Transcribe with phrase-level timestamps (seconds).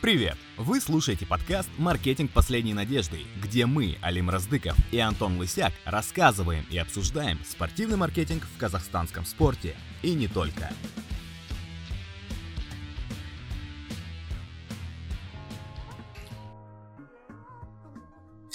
[0.00, 0.36] Привет!
[0.56, 6.78] Вы слушаете подкаст «Маркетинг последней надежды», где мы, Алим Раздыков и Антон Лысяк, рассказываем и
[6.78, 10.70] обсуждаем спортивный маркетинг в казахстанском спорте и не только.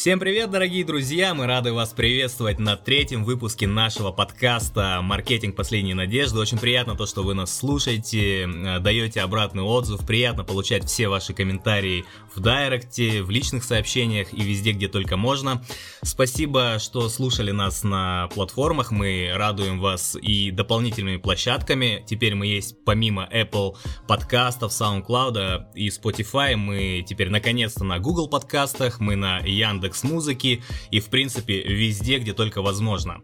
[0.04, 1.34] Всем привет, дорогие друзья!
[1.34, 6.40] Мы рады вас приветствовать на третьем выпуске нашего подкаста «Маркетинг последней надежды».
[6.40, 10.06] Очень приятно то, что вы нас слушаете, э, даете обратный отзыв.
[10.06, 12.04] Приятно получать все ваши комментарии
[12.36, 15.64] в директе, в личных сообщениях и везде, где только можно.
[16.02, 18.92] Спасибо, что слушали нас на платформах.
[18.92, 22.04] Мы радуем вас и дополнительными площадками.
[22.06, 26.58] Теперь мы есть помимо Apple подкастов, SoundCloud и Spotify.
[26.58, 32.18] Мы теперь наконец-то на Google подкастах, мы на Яндекс Яндекс Музыки и в принципе везде,
[32.20, 33.22] где только возможно.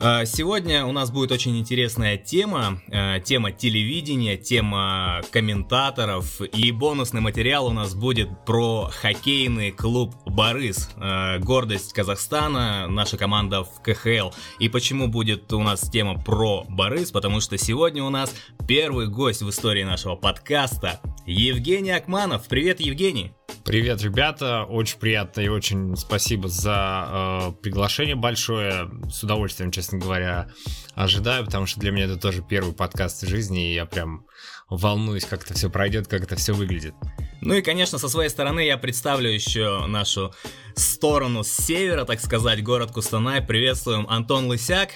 [0.00, 7.20] А, сегодня у нас будет очень интересная тема, а, тема телевидения, тема комментаторов и бонусный
[7.20, 14.30] материал у нас будет про хоккейный клуб «Борис», а, гордость Казахстана, наша команда в КХЛ.
[14.60, 17.10] И почему будет у нас тема про «Борис»?
[17.10, 18.32] Потому что сегодня у нас
[18.68, 22.46] первый гость в истории нашего подкаста Евгений Акманов.
[22.46, 23.32] Привет, Евгений!
[23.68, 24.64] Привет, ребята!
[24.64, 28.88] Очень приятно и очень спасибо за э, приглашение большое.
[29.10, 30.48] С удовольствием, честно говоря,
[30.94, 34.24] ожидаю, потому что для меня это тоже первый подкаст в жизни, и я прям
[34.70, 36.94] волнуюсь, как это все пройдет, как это все выглядит.
[37.42, 40.32] Ну и, конечно, со своей стороны я представлю еще нашу
[40.74, 43.42] сторону с севера, так сказать, город Кустанай.
[43.42, 44.92] Приветствуем Антон Лысяк.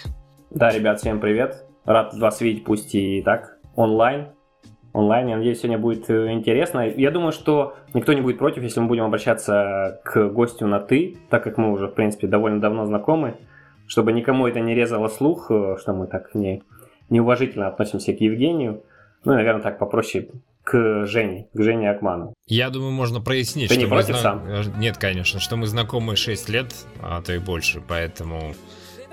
[0.49, 1.63] Да, ребят, всем привет.
[1.85, 4.29] Рад вас видеть, пусть и так, онлайн
[4.93, 5.29] онлайн.
[5.29, 6.89] Я надеюсь, сегодня будет э, интересно.
[6.89, 11.17] Я думаю, что никто не будет против, если мы будем обращаться к гостю на «ты»,
[11.31, 13.37] так как мы уже, в принципе, довольно давно знакомы,
[13.87, 16.63] чтобы никому это не резало слух, э, что мы так не,
[17.11, 18.83] неуважительно относимся к Евгению.
[19.25, 20.29] Ну, наверное, так попроще
[20.65, 22.35] к Жене, к Жене Акману.
[22.47, 23.69] Я думаю, можно прояснить.
[23.69, 24.19] Ты не против зна...
[24.19, 24.47] сам?
[24.47, 28.55] Э, нет, конечно, что мы знакомы 6 лет, а то и больше, поэтому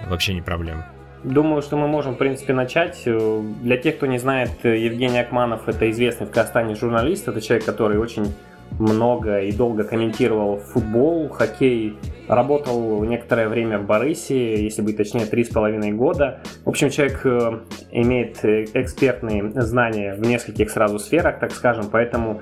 [0.07, 0.85] вообще не проблема.
[1.23, 3.03] Думаю, что мы можем, в принципе, начать.
[3.05, 7.27] Для тех, кто не знает, Евгений Акманов– это известный в Казахстане журналист.
[7.27, 8.33] Это человек, который очень
[8.77, 11.97] много и долго комментировал футбол, хоккей,
[12.27, 16.39] работал некоторое время в Борисе, если быть точнее, три с половиной года.
[16.63, 17.59] В общем, человек э,
[17.91, 22.41] имеет экспертные знания в нескольких сразу сферах, так скажем, поэтому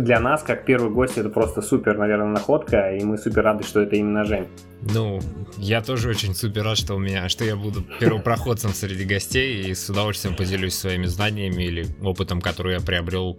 [0.00, 3.80] для нас, как первый гость, это просто супер, наверное, находка, и мы супер рады, что
[3.80, 4.46] это именно Жень.
[4.94, 5.20] Ну,
[5.56, 9.74] я тоже очень супер рад, что у меня, что я буду первопроходцем среди гостей, и
[9.74, 13.38] с удовольствием поделюсь своими знаниями или опытом, который я приобрел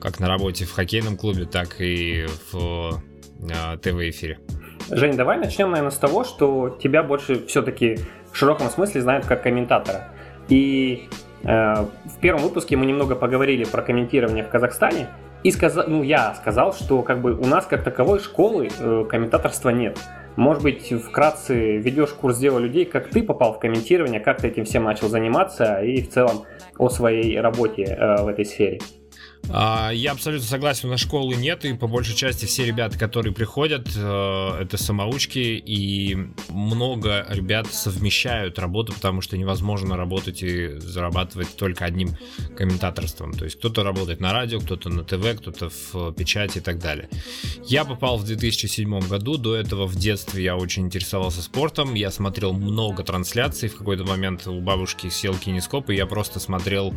[0.00, 3.02] как на работе в хоккейном клубе, так и в
[3.40, 4.38] э, ТВ-эфире.
[4.90, 7.98] Жень, давай начнем, наверное, с того, что тебя больше все-таки
[8.32, 10.08] в широком смысле знают как комментатора.
[10.48, 11.08] И
[11.42, 15.08] э, в первом выпуске мы немного поговорили про комментирование в Казахстане,
[15.42, 19.70] и сказал, ну, я сказал, что как бы у нас как таковой школы э, комментаторства
[19.70, 19.98] нет.
[20.36, 24.64] Может быть, вкратце ведешь курс дела людей, как ты попал в комментирование, как ты этим
[24.64, 26.44] всем начал заниматься и в целом
[26.78, 28.80] о своей работе э, в этой сфере.
[29.50, 33.88] А, я абсолютно согласен, на школы нет, и по большей части все ребята, которые приходят,
[33.96, 36.16] э, это самоучки, и
[36.50, 42.10] много ребят совмещают работу, потому что невозможно работать и зарабатывать только одним
[42.56, 43.32] комментаторством.
[43.32, 47.08] То есть кто-то работает на радио, кто-то на ТВ, кто-то в печати и так далее.
[47.64, 52.52] Я попал в 2007 году, до этого в детстве я очень интересовался спортом, я смотрел
[52.52, 56.94] много трансляций, в какой-то момент у бабушки сел кинескоп, и я просто смотрел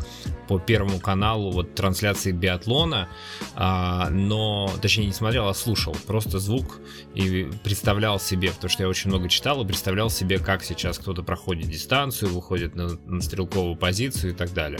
[0.47, 3.09] по Первому каналу вот трансляции биатлона,
[3.55, 5.95] а, но, точнее, не смотрел, а слушал.
[6.07, 6.79] Просто звук
[7.13, 11.23] и представлял себе, потому что я очень много читал и представлял себе, как сейчас кто-то
[11.23, 14.79] проходит дистанцию, выходит на, на стрелковую позицию и так далее.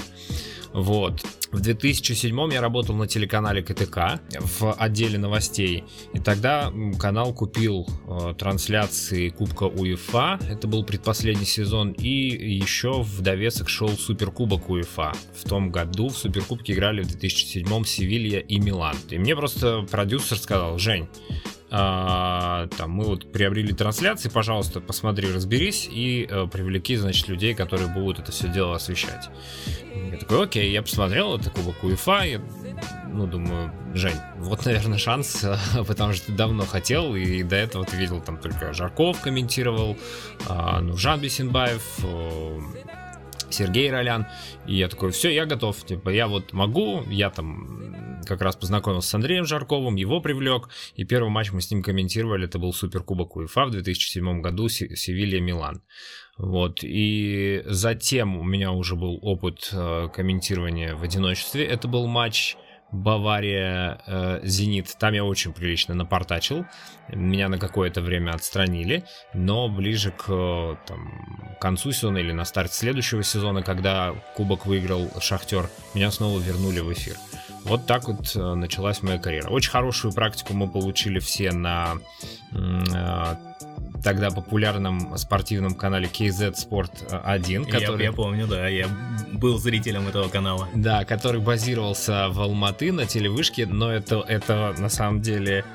[0.73, 1.21] Вот.
[1.51, 5.83] В 2007 я работал на телеканале КТК в отделе новостей.
[6.13, 10.39] И тогда канал купил э, трансляции Кубка УЕФА.
[10.49, 11.91] Это был предпоследний сезон.
[11.91, 15.11] И еще в довесок шел Суперкубок УЕФА.
[15.33, 18.95] В том году в Суперкубке играли в 2007 Севилья и Милан.
[19.09, 21.07] И мне просто продюсер сказал, Жень,
[21.73, 27.87] а, там мы вот приобрели трансляции, пожалуйста, посмотри, разберись и э, привлеки, значит, людей, которые
[27.87, 29.29] будут это все дело освещать.
[30.11, 32.41] Я такой, окей, я посмотрел, это Кубок УЕФА, я,
[33.07, 35.45] ну, думаю, Жень, вот, наверное, шанс,
[35.87, 39.97] потому что ты давно хотел, и до этого ты видел там только Жарков комментировал,
[40.49, 41.99] а, ну, Жан Бесенбаев,
[43.53, 44.27] Сергей Ролян.
[44.67, 45.83] И я такой, все, я готов.
[45.85, 50.69] Типа, я вот могу, я там как раз познакомился с Андреем Жарковым, его привлек.
[50.95, 55.81] И первый матч мы с ним комментировали, это был Суперкубок УЕФА в 2007 году, Севилья-Милан.
[56.37, 61.65] Вот, и затем у меня уже был опыт э, комментирования в одиночестве.
[61.65, 62.55] Это был матч
[62.91, 64.95] Бавария, э, Зенит.
[64.99, 66.65] Там я очень прилично напортачил.
[67.09, 69.03] Меня на какое-то время отстранили,
[69.33, 75.69] но ближе к там, концу сезона или на старт следующего сезона, когда Кубок выиграл Шахтер,
[75.93, 77.15] меня снова вернули в эфир.
[77.63, 79.49] Вот так вот э, началась моя карьера.
[79.49, 81.97] Очень хорошую практику мы получили все на
[82.53, 83.35] э,
[84.03, 87.65] тогда популярном спортивном канале KZ Sport 1.
[87.65, 87.99] Который...
[87.99, 88.87] Я, я помню, да, я
[89.31, 90.67] был зрителем этого канала.
[90.73, 95.65] Да, который базировался в Алматы на телевышке, но это, это на самом деле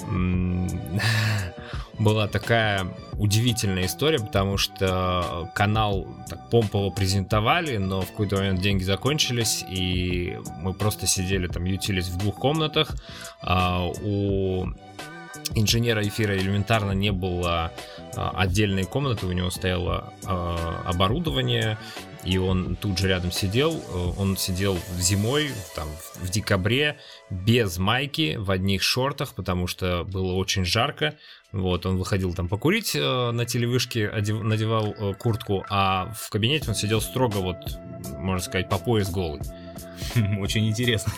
[1.98, 8.82] была такая удивительная история, потому что канал так помпово презентовали, но в какой-то момент деньги
[8.82, 12.96] закончились, и мы просто сидели там, ютились в двух комнатах.
[13.40, 14.66] А у
[15.54, 17.72] инженера эфира элементарно не было
[18.16, 21.78] а, отдельной комнаты, у него стояло а, оборудование,
[22.24, 23.82] и он тут же рядом сидел.
[24.16, 26.96] Он сидел зимой, там, в декабре,
[27.30, 31.16] без майки, в одних шортах, потому что было очень жарко.
[31.52, 36.74] Вот, он выходил там покурить э, на телевышке, надевал э, куртку, а в кабинете он
[36.74, 37.56] сидел строго, вот,
[38.18, 39.40] можно сказать, по пояс голый.
[40.38, 41.12] Очень интересно.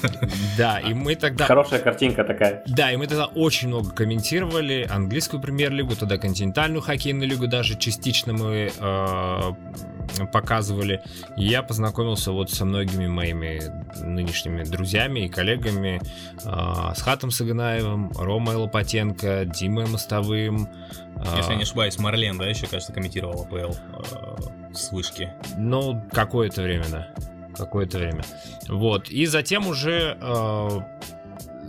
[0.57, 1.47] Да, и мы тогда...
[1.47, 2.63] Хорошая картинка такая.
[2.67, 8.33] Да, и мы тогда очень много комментировали английскую премьер-лигу, тогда континентальную хоккейную лигу даже частично
[8.33, 11.03] мы э, показывали.
[11.37, 13.61] И я познакомился вот со многими моими
[14.03, 16.01] нынешними друзьями и коллегами,
[16.45, 20.69] э, с Хатом Саганаевым, Ромой Лопатенко, Димой Мостовым.
[21.17, 25.33] Э, Если не ошибаюсь, Марлен, да, еще, кажется, комментировал АПЛ э, с вышки.
[25.57, 27.09] Ну, какое-то время, да
[27.57, 28.23] какое-то время.
[28.69, 29.11] Вот.
[29.11, 30.69] И затем уже, э,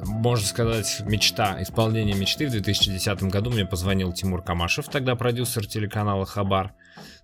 [0.06, 2.48] можно сказать, мечта, исполнение мечты.
[2.48, 6.74] В 2010 году мне позвонил Тимур Камашев, тогда продюсер телеканала Хабар.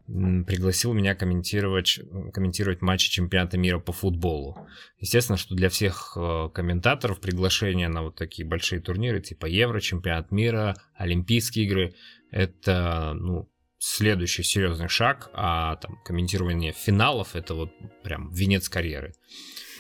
[0.05, 1.99] Пригласил меня комментировать,
[2.33, 4.67] комментировать матчи чемпионата мира по футболу.
[4.99, 10.31] Естественно, что для всех э, комментаторов приглашение на вот такие большие турниры, типа Евро, чемпионат
[10.31, 11.93] мира, Олимпийские игры,
[12.31, 13.49] это, ну,
[13.85, 17.69] следующий серьезный шаг, а там комментирование финалов это вот
[18.01, 19.13] прям венец карьеры.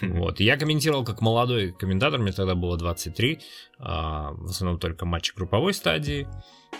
[0.01, 0.41] Вот.
[0.41, 3.39] Я комментировал как молодой комментатор, мне тогда было 23,
[3.79, 6.27] а, в основном только матчи групповой стадии.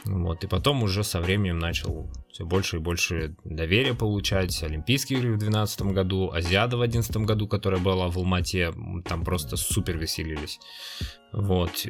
[0.04, 0.44] Вот.
[0.44, 4.62] И потом уже со временем начал все больше и больше доверия получать.
[4.62, 8.74] Олимпийские игры в 2012 году, Азиада в 2011 году, которая была в Алмате,
[9.06, 10.60] там просто супер веселились.
[11.31, 11.88] Вот.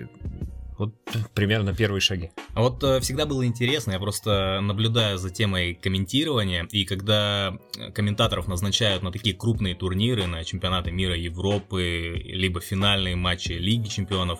[0.77, 0.95] Вот
[1.33, 2.31] примерно первые шаги.
[2.53, 7.57] А вот э, всегда было интересно, я просто наблюдаю за темой комментирования, и когда
[7.93, 14.39] комментаторов назначают на такие крупные турниры, на чемпионаты мира Европы, либо финальные матчи Лиги чемпионов,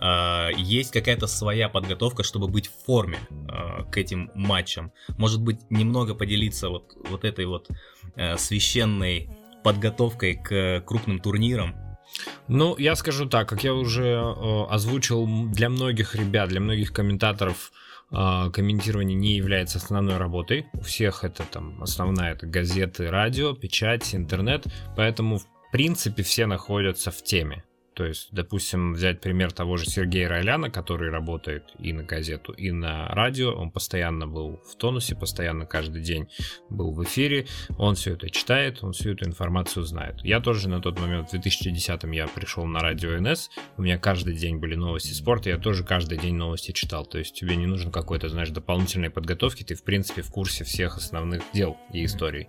[0.00, 4.92] э, есть какая-то своя подготовка, чтобы быть в форме э, к этим матчам.
[5.18, 7.68] Может быть, немного поделиться вот, вот этой вот
[8.16, 9.28] э, священной
[9.62, 11.74] подготовкой к крупным турнирам,
[12.48, 17.72] ну, я скажу так, как я уже э, озвучил, для многих ребят, для многих комментаторов
[18.10, 20.66] э, комментирование не является основной работой.
[20.74, 24.66] У всех это там основная это газеты, радио, печать, интернет,
[24.96, 27.64] поэтому в принципе все находятся в теме.
[27.94, 32.72] То есть, допустим, взять пример того же Сергея Райляна, который работает и на газету, и
[32.72, 33.52] на радио.
[33.52, 36.28] Он постоянно был в тонусе, постоянно каждый день
[36.70, 37.46] был в эфире.
[37.78, 40.16] Он все это читает, он всю эту информацию знает.
[40.24, 43.50] Я тоже на тот момент, в 2010 я пришел на радио НС.
[43.76, 47.06] У меня каждый день были новости спорта, я тоже каждый день новости читал.
[47.06, 50.96] То есть тебе не нужно какой-то, знаешь, дополнительной подготовки, ты в принципе в курсе всех
[50.96, 52.48] основных дел и историй.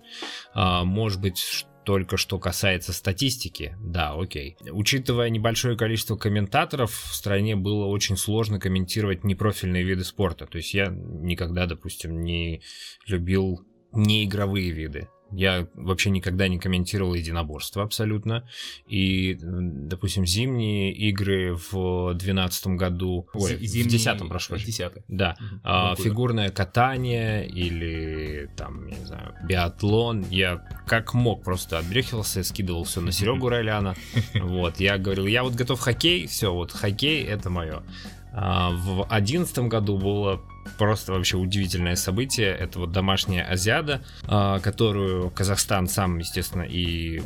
[0.54, 4.56] А, может быть, только что касается статистики, да, окей.
[4.72, 10.46] Учитывая небольшое количество комментаторов, в стране было очень сложно комментировать непрофильные виды спорта.
[10.46, 12.60] То есть я никогда, допустим, не
[13.06, 15.08] любил неигровые виды.
[15.32, 18.48] Я вообще никогда не комментировал единоборство абсолютно.
[18.86, 23.28] И, допустим, зимние игры в 2012 году...
[23.34, 23.84] Ой, Зимние...
[23.84, 24.56] в 10 прошло.
[24.56, 25.36] В 10 Да.
[25.38, 25.60] Угу.
[25.64, 30.24] А, фигурное катание или, там, не знаю, биатлон.
[30.30, 33.96] Я как мог просто отбрехивался, скидывал все на Серегу Райляна.
[34.34, 37.82] Вот, я говорил, я вот готов хоккей, все, вот хоккей это мое.
[38.32, 40.40] А, в 2011 году было
[40.78, 42.48] просто вообще удивительное событие.
[42.48, 47.22] Это вот домашняя Азиада, а, которую Казахстан сам, естественно, и...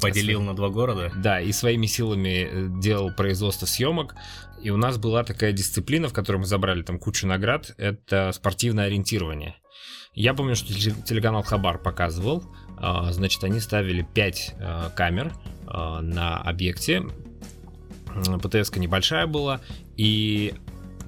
[0.00, 1.12] Поделил на два города?
[1.16, 4.14] Да, и своими силами э, делал производство съемок.
[4.62, 7.74] И у нас была такая дисциплина, в которой мы забрали там кучу наград.
[7.78, 9.56] Это спортивное ориентирование.
[10.14, 12.44] Я помню, что телеканал Хабар показывал.
[12.78, 14.54] А, значит, они ставили 5
[14.94, 15.32] камер
[15.66, 17.02] на объекте.
[18.14, 19.60] ПТС небольшая была,
[19.96, 20.54] и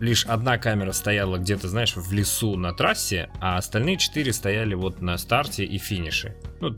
[0.00, 5.00] лишь одна камера стояла где-то, знаешь, в лесу на трассе, а остальные четыре стояли вот
[5.00, 6.36] на старте и финише.
[6.60, 6.76] Ну,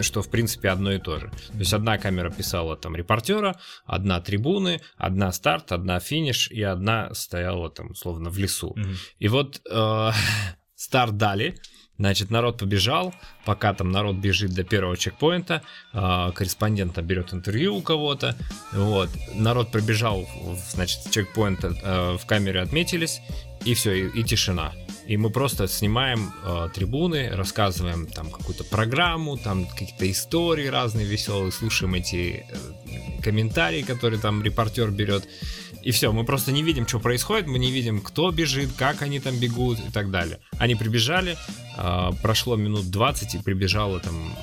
[0.00, 1.28] что, в принципе, одно и то же.
[1.28, 7.12] То есть одна камера писала там репортера, одна трибуны, одна старт, одна финиш и одна
[7.14, 8.74] стояла там, условно, в лесу.
[8.76, 8.96] Mm-hmm.
[9.18, 10.10] И вот э,
[10.74, 11.56] старт дали,
[11.98, 15.62] Значит, народ побежал, пока там народ бежит до первого чекпоинта,
[15.92, 18.36] э, корреспондент берет интервью у кого-то,
[18.72, 20.26] вот, народ пробежал,
[20.70, 23.20] значит, чекпоинт э, в камере отметились,
[23.64, 24.72] и все, и, и тишина.
[25.06, 31.52] И мы просто снимаем э, трибуны, рассказываем там какую-то программу, там какие-то истории разные веселые,
[31.52, 35.28] слушаем эти э, комментарии, которые там репортер берет.
[35.86, 39.20] И все, мы просто не видим, что происходит, мы не видим, кто бежит, как они
[39.20, 40.40] там бегут и так далее.
[40.58, 41.36] Они прибежали,
[41.78, 44.36] э, прошло минут 20 и прибежала там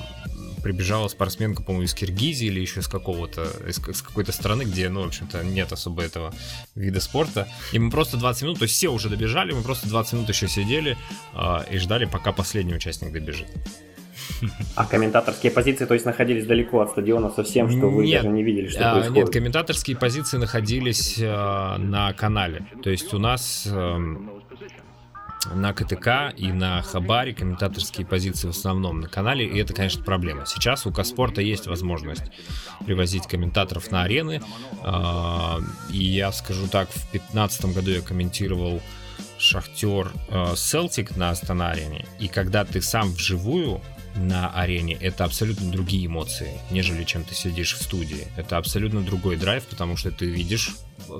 [0.62, 5.02] прибежала спортсменка, по-моему, из Киргизии или еще из какого-то, из, из какой-то страны, где, ну,
[5.02, 6.32] в общем-то, нет особо этого
[6.74, 7.46] вида спорта.
[7.72, 10.48] И мы просто 20 минут, то есть все уже добежали, мы просто 20 минут еще
[10.48, 10.96] сидели
[11.34, 13.48] э, и ждали, пока последний участник добежит.
[14.76, 18.42] А комментаторские позиции, то есть, находились далеко от стадиона совсем, что вы нет, даже не
[18.42, 19.24] видели, что а, происходит?
[19.24, 22.66] Нет, комментаторские позиции находились э, на канале.
[22.82, 23.98] То есть у нас э,
[25.54, 30.46] на КТК и на Хабаре комментаторские позиции в основном на канале, и это, конечно, проблема.
[30.46, 32.24] Сейчас у Каспорта есть возможность
[32.84, 34.42] привозить комментаторов на арены,
[34.82, 35.58] э,
[35.90, 38.80] и я скажу так, в 2015 году я комментировал
[39.36, 40.10] Шахтер
[40.54, 43.80] Селтик на Астана-арене, и когда ты сам вживую
[44.16, 48.28] на арене, это абсолютно другие эмоции, нежели чем ты сидишь в студии.
[48.36, 50.74] Это абсолютно другой драйв, потому что ты видишь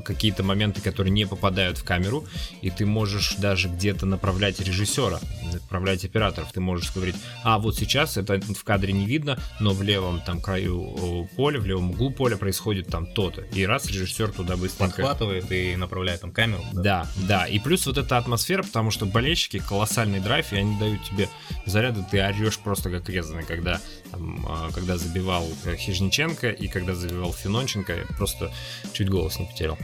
[0.05, 2.25] какие-то моменты, которые не попадают в камеру,
[2.63, 5.21] и ты можешь даже где-то направлять режиссера,
[5.53, 6.53] направлять операторов.
[6.53, 10.41] Ты можешь говорить, а вот сейчас это в кадре не видно, но в левом там
[10.41, 13.43] краю поля, в левом углу поля происходит там то-то.
[13.53, 14.97] И раз режиссер туда быстренько...
[14.97, 16.63] Подхватывает и направляет там камеру.
[16.73, 16.83] Да.
[16.83, 17.47] да, да.
[17.47, 21.29] И плюс вот эта атмосфера, потому что болельщики колоссальный драйв, и они дают тебе
[21.67, 23.81] заряды, ты орешь просто как резанный, когда,
[24.15, 28.53] там, а, когда забивал э, Хижниченко и когда забивал Финонченко, я просто
[28.93, 29.77] чуть голос не потерял.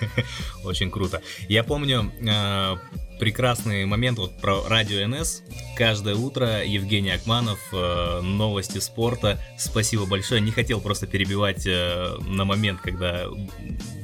[0.64, 1.22] Очень круто.
[1.48, 2.76] Я помню э,
[3.20, 5.42] прекрасный момент вот про радио НС.
[5.76, 9.40] Каждое утро Евгений Акманов, э, новости спорта.
[9.58, 10.40] Спасибо большое.
[10.40, 13.26] Не хотел просто перебивать на момент, когда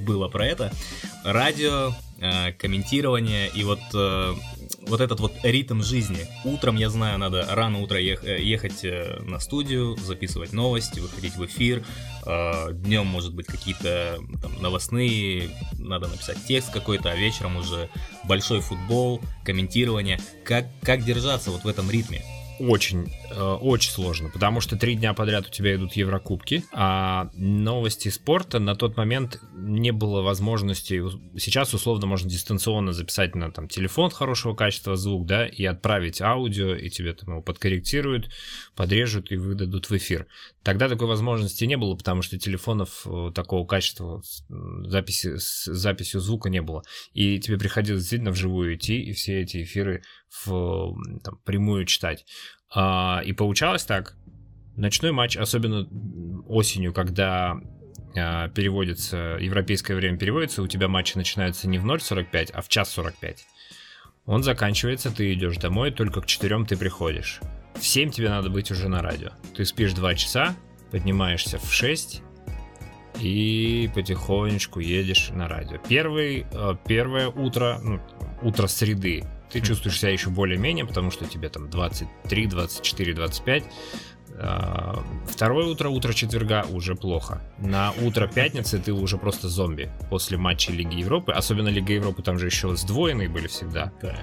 [0.07, 0.73] было про это.
[1.25, 1.93] Радио,
[2.59, 3.81] комментирование и вот
[4.87, 6.27] вот этот вот ритм жизни.
[6.45, 11.45] Утром, я знаю, надо рано утро ех- ехать э, на студию, записывать новости, выходить в
[11.47, 11.85] эфир.
[12.27, 14.19] Э, днем, может быть, какие-то
[14.61, 17.89] новостные, надо написать текст какой-то, а вечером уже
[18.25, 20.19] большой футбол, комментирование.
[20.45, 22.23] Как, как держаться вот в этом ритме?
[22.59, 28.09] Очень, э, очень сложно, потому что три дня подряд у тебя идут Еврокубки, а новости
[28.09, 31.03] спорта на тот момент не было возможности,
[31.39, 36.75] сейчас условно можно дистанционно записать на там телефон хорошего качества звук, да, и отправить аудио,
[36.75, 38.31] и тебе там его подкорректируют,
[38.75, 40.27] подрежут и выдадут в эфир.
[40.65, 46.49] Тогда такой возможности не было, потому что телефонов э, такого качества записи, с записью звука
[46.49, 46.83] не было.
[47.13, 52.25] И тебе приходилось действительно вживую идти и все эти эфиры в там, прямую читать.
[52.75, 54.17] А, и получалось так.
[54.75, 55.87] Ночной матч, особенно
[56.49, 57.61] осенью, когда
[58.17, 62.89] а, переводится, европейское время переводится, у тебя матчи начинаются не в 0.45, а в час
[62.89, 63.45] 45.
[64.25, 67.43] Он заканчивается, ты идешь домой, только к 4 ты приходишь.
[67.75, 69.31] В 7 тебе надо быть уже на радио.
[69.55, 70.55] Ты спишь 2 часа,
[70.91, 72.23] поднимаешься в 6
[73.21, 75.79] и потихонечку едешь на радио.
[75.89, 78.01] Первый, э, первое утро, ну,
[78.43, 83.65] утро среды, ты чувствуешь себя еще более-менее, потому что тебе там 23, 24, 25.
[85.29, 87.41] Второе утро, утро четверга уже плохо.
[87.59, 91.31] На утро пятницы ты уже просто зомби после матча Лиги Европы.
[91.31, 93.93] Особенно Лига Европы там же еще сдвоенные были всегда.
[94.03, 94.19] Да.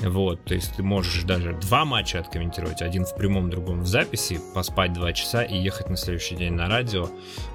[0.00, 4.40] Вот, то есть ты можешь даже два матча откомментировать, один в прямом, другом в записи,
[4.54, 7.08] поспать два часа и ехать на следующий день на радио.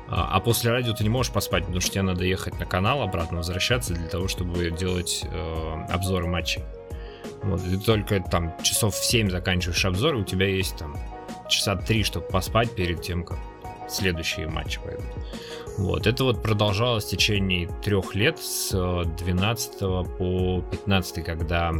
[0.09, 3.01] А, а после радио ты не можешь поспать, потому что тебе надо ехать на канал,
[3.01, 6.63] обратно возвращаться для того, чтобы делать э, обзоры матчей.
[7.43, 10.97] Вот, ты только там часов в 7 заканчиваешь обзор, и у тебя есть там
[11.47, 13.39] часа 3, чтобы поспать перед тем, как
[13.89, 15.05] следующие матчи пойдут.
[15.77, 18.71] Вот, это вот продолжалось в течение трех лет, с
[19.17, 21.73] 12 по 15, когда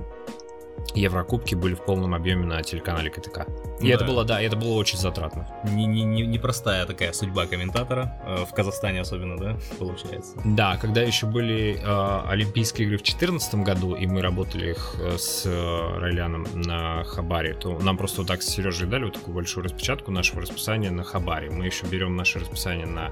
[0.96, 3.48] Еврокубки были в полном объеме на телеканале КТК.
[3.80, 3.96] И да.
[3.96, 5.48] это было, да, это было очень затратно.
[5.64, 10.34] Не, не, не, непростая такая судьба комментатора, э, в Казахстане особенно, да, получается?
[10.46, 15.18] Да, когда еще были э, Олимпийские игры в 2014 году, и мы работали их э,
[15.18, 19.34] с э, Райляном на Хабаре, то нам просто вот так с Сережей дали вот такую
[19.34, 21.50] большую распечатку нашего расписания на Хабаре.
[21.50, 23.12] Мы еще берем наше расписание на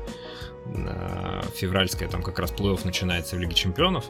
[1.55, 4.05] февральская, там как раз плей-офф начинается в Лиге Чемпионов.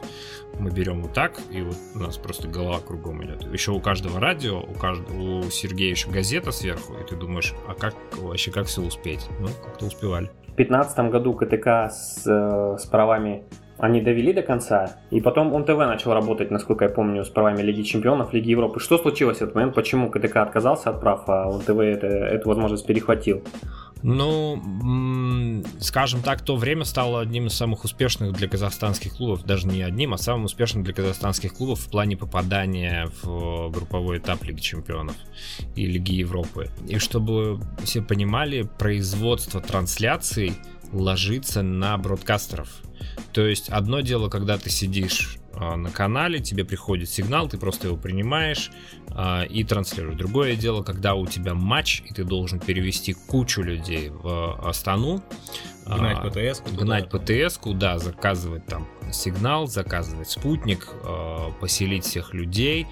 [0.58, 3.50] Мы берем вот так, и вот у нас просто голова кругом идет.
[3.52, 7.74] Еще у каждого радио, у, каждого, у Сергея еще газета сверху, и ты думаешь, а
[7.74, 9.26] как вообще как все успеть?
[9.40, 10.30] Ну, как-то успевали.
[10.52, 13.44] В 2015 году КТК с, э, с правами
[13.78, 17.62] они довели до конца, и потом он ТВ начал работать, насколько я помню, с правами
[17.62, 18.78] Лиги Чемпионов, Лиги Европы.
[18.78, 19.74] Что случилось в этот момент?
[19.74, 23.42] Почему КТК отказался от прав, а он ТВ это, эту возможность перехватил?
[24.02, 29.82] Ну, скажем так, то время стало одним из самых успешных для казахстанских клубов, даже не
[29.82, 35.16] одним, а самым успешным для казахстанских клубов в плане попадания в групповой этап Лиги Чемпионов
[35.76, 36.70] и Лиги Европы.
[36.88, 40.54] И чтобы все понимали, производство трансляций
[40.92, 42.68] ложится на бродкастеров.
[43.32, 47.96] То есть одно дело, когда ты сидишь на канале, тебе приходит сигнал, ты просто его
[47.96, 48.70] принимаешь
[49.10, 50.16] э, и транслируешь.
[50.16, 55.22] Другое дело, когда у тебя матч, и ты должен перевести кучу людей в Астану.
[55.86, 56.62] Гнать ПТС.
[56.72, 62.86] Гнать ПТС, да, заказывать там сигнал, заказывать спутник, э, поселить всех людей.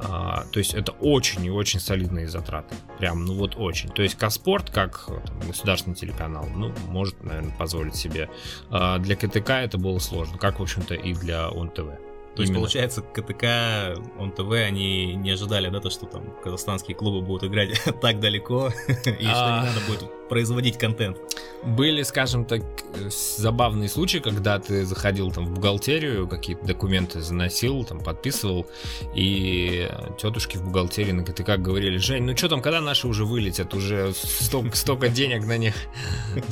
[0.00, 2.74] А, то есть это очень и очень солидные затраты.
[2.98, 3.88] Прям, ну вот очень.
[3.88, 8.28] То есть Каспорт, как там, государственный телеканал, ну, может, наверное, позволить себе.
[8.70, 12.03] А, для КТК это было сложно, как, в общем-то, и для ОНТВ.
[12.36, 17.24] То есть, получается, КТК, он ТВ, они не ожидали, да, то, что там казахстанские клубы
[17.24, 19.64] будут играть так далеко, и что не а.
[19.64, 21.18] надо будет производить контент.
[21.62, 22.62] Были, скажем так,
[23.08, 28.66] забавные случаи, когда ты заходил там в бухгалтерию, какие-то документы заносил, там подписывал,
[29.14, 29.88] и
[30.18, 34.12] тетушки в бухгалтерии на КТК говорили, Жень, ну что там, когда наши уже вылетят, уже
[34.14, 35.74] столько, столько денег на них,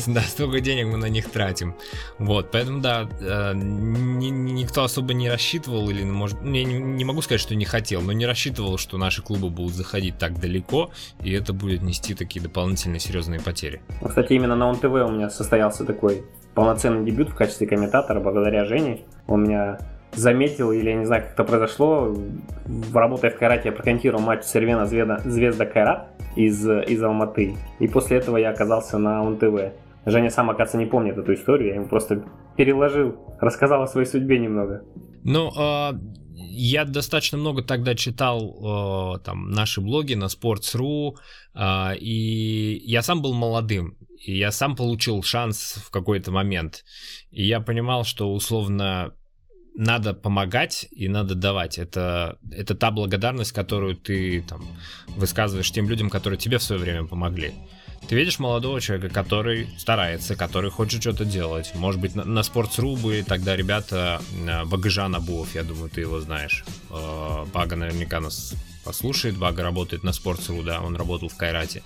[0.07, 1.75] да, столько денег мы на них тратим.
[2.19, 7.55] Вот, поэтому, да, э, никто особо не рассчитывал, или, может, я не могу сказать, что
[7.55, 10.91] не хотел, но не рассчитывал, что наши клубы будут заходить так далеко,
[11.23, 13.81] и это будет нести такие дополнительные серьезные потери потери.
[14.05, 16.25] Кстати, именно на ОНТВ у меня состоялся такой
[16.55, 19.01] полноценный дебют в качестве комментатора благодаря Жене.
[19.27, 19.79] Он меня
[20.13, 22.15] заметил, или я не знаю, как это произошло.
[22.93, 27.57] Работая в Кайрате, я прокомментировал матч Сервена Звезда, Звезда Кайрат из, из Алматы.
[27.79, 29.75] И после этого я оказался на ОНТВ.
[30.05, 32.25] Женя сам, оказывается, не помнит эту историю, я ему просто
[32.57, 34.83] переложил, рассказал о своей судьбе немного.
[35.25, 35.93] Ну, э,
[36.51, 41.17] я достаточно много тогда читал э, там наши блоги на Sports.ru,
[41.55, 46.85] э, и я сам был молодым, и я сам получил шанс в какой-то момент.
[47.31, 49.15] И я понимал, что условно
[49.75, 51.79] надо помогать и надо давать.
[51.79, 54.63] Это, это та благодарность, которую ты там,
[55.09, 57.55] высказываешь тем людям, которые тебе в свое время помогли.
[58.09, 61.73] Ты видишь молодого человека, который старается, который хочет что-то делать.
[61.75, 66.21] Может быть, на, на Sports.ru бы тогда ребята, э, Багажан Абуов, я думаю, ты его
[66.21, 66.65] знаешь.
[66.91, 69.39] Э, Бага наверняка нас послушает.
[69.39, 71.83] Бага работает на Sports.ru, да, он работал в Кайрате.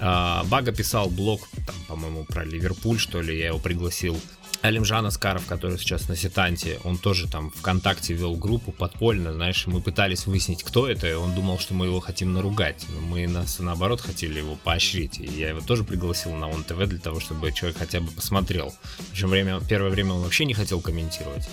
[0.00, 4.18] Э, Бага писал блог, там, по-моему, про Ливерпуль, что ли, я его пригласил
[4.62, 9.80] Алимжан Аскаров, который сейчас на Сетанте, он тоже там ВКонтакте вел группу подпольно, знаешь, мы
[9.80, 13.58] пытались выяснить, кто это, и он думал, что мы его хотим наругать, но мы нас
[13.58, 17.52] наоборот хотели его поощрить, и я его тоже пригласил на ОН ТВ для того, чтобы
[17.52, 18.74] человек хотя бы посмотрел.
[19.10, 21.48] Причем время, первое время он вообще не хотел комментировать,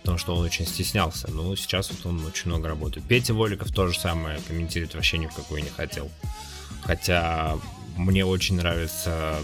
[0.00, 3.06] потому что он очень стеснялся, но сейчас вот он очень много работает.
[3.06, 6.10] Петя Воликов то же самое, комментировать вообще ни в какую не хотел.
[6.84, 7.58] Хотя
[7.96, 9.36] мне очень нравится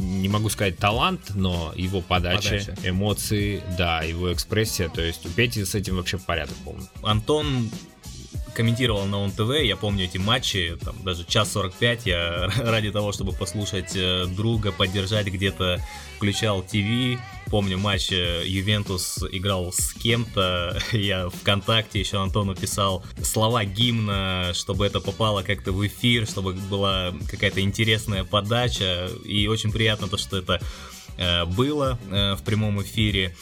[0.00, 5.30] не могу сказать талант, но его подача, подача, эмоции, да, его экспрессия, то есть у
[5.30, 6.86] Пети с этим вообще порядок полный.
[7.02, 7.70] Антон
[8.54, 13.32] комментировал на ОНТВ, я помню эти матчи, там даже час 45 я ради того, чтобы
[13.32, 15.80] послушать э, друга, поддержать где-то,
[16.16, 23.64] включал ТВ, помню матч э, Ювентус играл с кем-то, я ВКонтакте еще Антону писал слова
[23.64, 30.08] гимна, чтобы это попало как-то в эфир, чтобы была какая-то интересная подача, и очень приятно
[30.08, 30.60] то, что это
[31.44, 33.34] было э, в прямом эфире.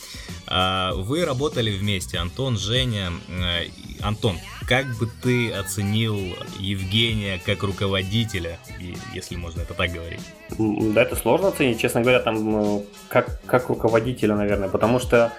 [0.46, 3.12] А, вы работали вместе, Антон, Женя.
[3.28, 3.66] Э,
[4.02, 4.36] Антон,
[4.66, 6.16] как бы ты оценил
[6.58, 8.58] Евгения как руководителя,
[9.14, 10.20] если можно это так говорить?
[10.58, 15.32] Да, это сложно оценить, честно говоря, там как, как руководителя, наверное, потому что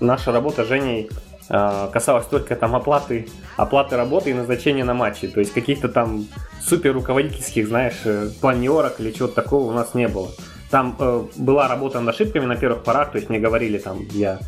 [0.00, 1.08] наша работа с Женей
[1.48, 5.26] касалась только там оплаты, оплаты работы и назначения на матчи.
[5.26, 6.26] То есть каких-то там
[6.60, 8.02] супер руководительских, знаешь,
[8.40, 10.30] планерок или чего-то такого у нас не было.
[10.70, 14.38] Там э, была работа над ошибками на первых порах, то есть мне говорили там, я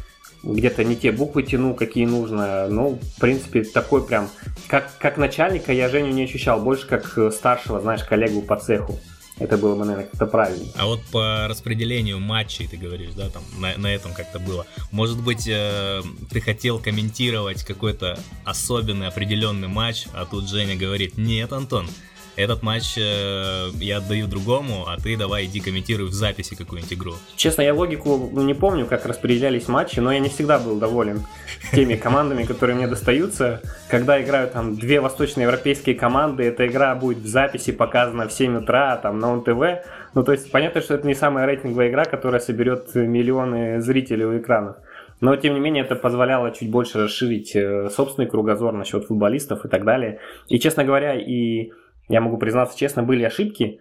[0.43, 2.69] где-то не те буквы тяну, какие нужно.
[2.69, 4.29] Ну, в принципе, такой прям,
[4.67, 8.99] как, как начальника я Женю не ощущал, больше как э, старшего, знаешь, коллегу по цеху.
[9.39, 10.67] Это было бы, наверное, как-то правильно.
[10.77, 14.67] А вот по распределению матчей, ты говоришь, да, там на, на этом как-то было.
[14.91, 21.53] Может быть, э, ты хотел комментировать какой-то особенный, определенный матч, а тут Женя говорит, нет,
[21.53, 21.89] Антон,
[22.37, 27.13] этот матч э, я отдаю другому, а ты давай иди комментируй в записи какую-нибудь игру.
[27.37, 31.25] Честно, я логику не помню, как распределялись матчи, но я не всегда был доволен
[31.73, 33.61] теми командами, которые мне достаются.
[33.89, 38.97] Когда играют там две восточноевропейские команды, эта игра будет в записи показана в 7 утра,
[38.97, 39.87] там на ОНТВ.
[40.15, 44.39] Ну, то есть, понятно, что это не самая рейтинговая игра, которая соберет миллионы зрителей у
[44.39, 44.77] экранов.
[45.21, 49.69] Но, тем не менее, это позволяло чуть больше расширить э, собственный кругозор насчет футболистов и
[49.69, 50.19] так далее.
[50.49, 51.71] И, честно говоря, и
[52.13, 53.81] я могу признаться честно, были ошибки.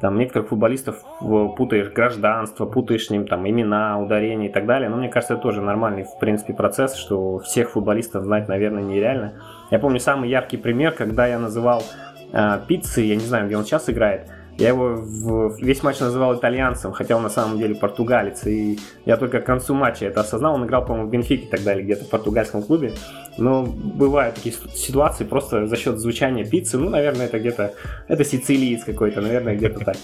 [0.00, 4.88] Там некоторых футболистов путаешь гражданство, путаешь с ним там имена, ударения и так далее.
[4.88, 9.42] Но мне кажется, это тоже нормальный, в принципе, процесс, что всех футболистов знать, наверное, нереально.
[9.72, 11.82] Я помню самый яркий пример, когда я называл
[12.32, 16.92] э, пиццы, я не знаю, где он сейчас играет, я его весь матч называл итальянцем,
[16.92, 18.46] хотя он на самом деле португалец.
[18.46, 20.54] И я только к концу матча это осознал.
[20.54, 22.92] Он играл, по-моему, в Бенфике и так далее, где-то в португальском клубе.
[23.38, 26.78] Но бывают такие ситуации просто за счет звучания пиццы.
[26.78, 27.72] Ну, наверное, это где-то...
[28.08, 29.96] Это сицилиец какой-то, наверное, где-то так.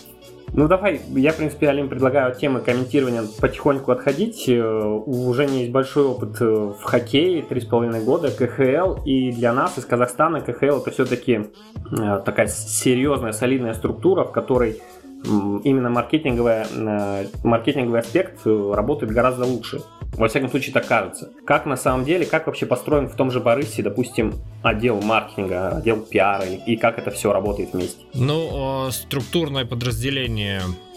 [0.53, 4.49] Ну давай, я, в принципе, Алим, предлагаю от темы комментирования потихоньку отходить.
[4.49, 9.79] Э, у Жени есть большой опыт э, в хоккее, 3,5 года, КХЛ, и для нас
[9.79, 11.47] из Казахстана КХЛ это все-таки
[11.93, 14.81] э, такая серьезная, солидная структура, в которой
[15.25, 16.65] именно маркетинговый,
[17.43, 19.83] маркетинговый аспект работает гораздо лучше.
[20.17, 21.31] Во всяком случае, так кажется.
[21.47, 26.01] Как на самом деле, как вообще построен в том же Борисе, допустим, отдел маркетинга, отдел
[26.01, 28.01] пиара, и как это все работает вместе?
[28.15, 30.88] Ну, структурное подразделение Э,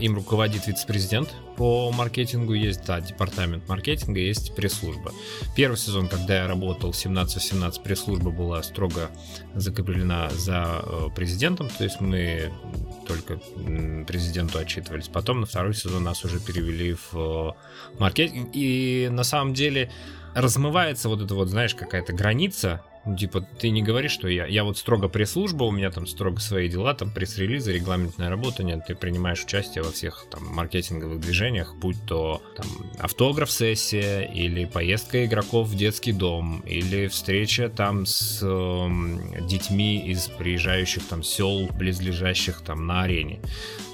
[0.00, 5.12] им руководит вице-президент по маркетингу, есть, да, департамент маркетинга, есть пресс-служба.
[5.54, 9.10] Первый сезон, когда я работал, 17-17, пресс-служба была строго
[9.54, 12.52] закреплена за э, президентом, то есть мы
[13.06, 13.36] только
[14.06, 15.08] президенту отчитывались.
[15.08, 17.50] Потом на второй сезон нас уже перевели в э,
[17.98, 19.90] маркетинг, и на самом деле
[20.34, 22.82] размывается вот эта вот, знаешь, какая-то граница
[23.18, 26.68] типа, ты не говоришь, что я, я вот строго пресс-служба, у меня там строго свои
[26.68, 31.96] дела, там пресс-релизы, регламентная работа, нет, ты принимаешь участие во всех там маркетинговых движениях, будь
[32.06, 32.66] то там
[32.98, 41.04] автограф-сессия, или поездка игроков в детский дом, или встреча там с э, детьми из приезжающих
[41.06, 43.40] там сел, близлежащих там на арене.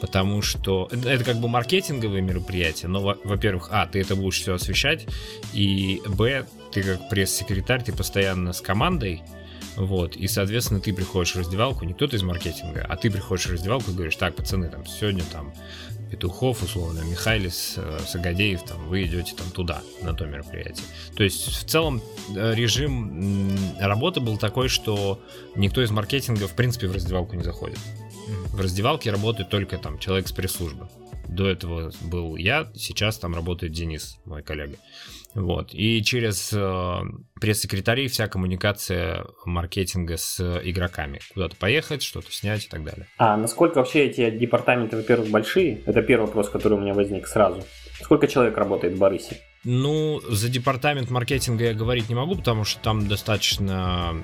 [0.01, 4.55] Потому что это, это как бы маркетинговые мероприятия, но, во-первых, а, ты это будешь все
[4.55, 5.07] освещать,
[5.53, 6.47] и, б,
[6.83, 9.23] ты как пресс-секретарь, ты постоянно с командой,
[9.77, 13.53] вот, и, соответственно, ты приходишь в раздевалку, не кто-то из маркетинга, а ты приходишь в
[13.53, 15.53] раздевалку и говоришь, так, пацаны, там, сегодня там
[16.11, 20.87] Петухов, условно, Михайлис, э, Сагадеев, там, вы идете там туда, на то мероприятие.
[21.17, 22.01] То есть, в целом,
[22.35, 25.21] э, режим работы был такой, что
[25.55, 27.79] никто из маркетинга, в принципе, в раздевалку не заходит.
[28.53, 30.89] В раздевалке работает только там человек с пресс-службы.
[31.29, 34.77] До этого был я, сейчас там работает Денис, мой коллега.
[35.35, 35.71] Вот.
[35.73, 37.01] И через э,
[37.41, 41.21] пресс-секретарей вся коммуникация маркетинга с игроками.
[41.35, 43.07] Куда-то поехать, что-то снять и так далее.
[43.19, 45.83] А насколько вообще эти департаменты, во-первых, большие?
[45.87, 47.63] Это первый вопрос, который у меня возник сразу.
[48.01, 49.39] Сколько человек работает в Борисе?
[49.65, 54.23] Ну, за департамент маркетинга я говорить не могу, потому что там достаточно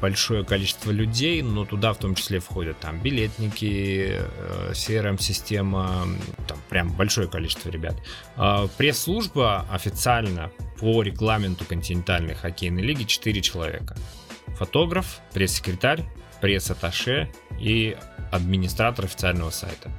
[0.00, 4.20] большое количество людей, но туда в том числе входят там билетники,
[4.72, 7.96] CRM-система, э, там прям большое количество ребят.
[8.36, 13.96] А, пресс-служба официально по регламенту континентальной хоккейной лиги 4 человека.
[14.58, 16.04] Фотограф, пресс-секретарь,
[16.40, 17.96] пресс-атташе и
[18.30, 19.90] администратор официального сайта.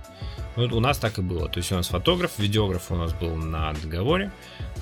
[0.55, 1.47] Ну, у нас так и было.
[1.47, 4.31] То есть у нас фотограф, видеограф у нас был на договоре.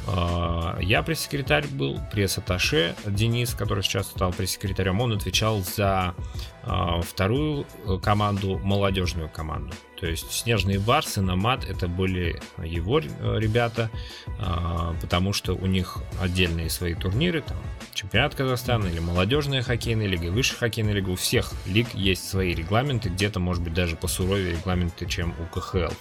[0.07, 6.15] А, я пресс-секретарь был, пресс-атташе Денис, который сейчас стал пресс-секретарем, он отвечал за
[6.63, 9.73] а, вторую э, команду, молодежную команду.
[10.05, 13.89] То есть Снежные Барсы, Намат это были его э, ребята,
[14.39, 17.57] а, потому что у них отдельные свои турниры, там
[17.95, 21.09] чемпионат Казахстана или молодежная хоккейная лига, высшая хоккейная лига.
[21.09, 25.93] У всех лиг есть свои регламенты, где-то, может быть, даже посуровее регламенты, чем у КХЛ.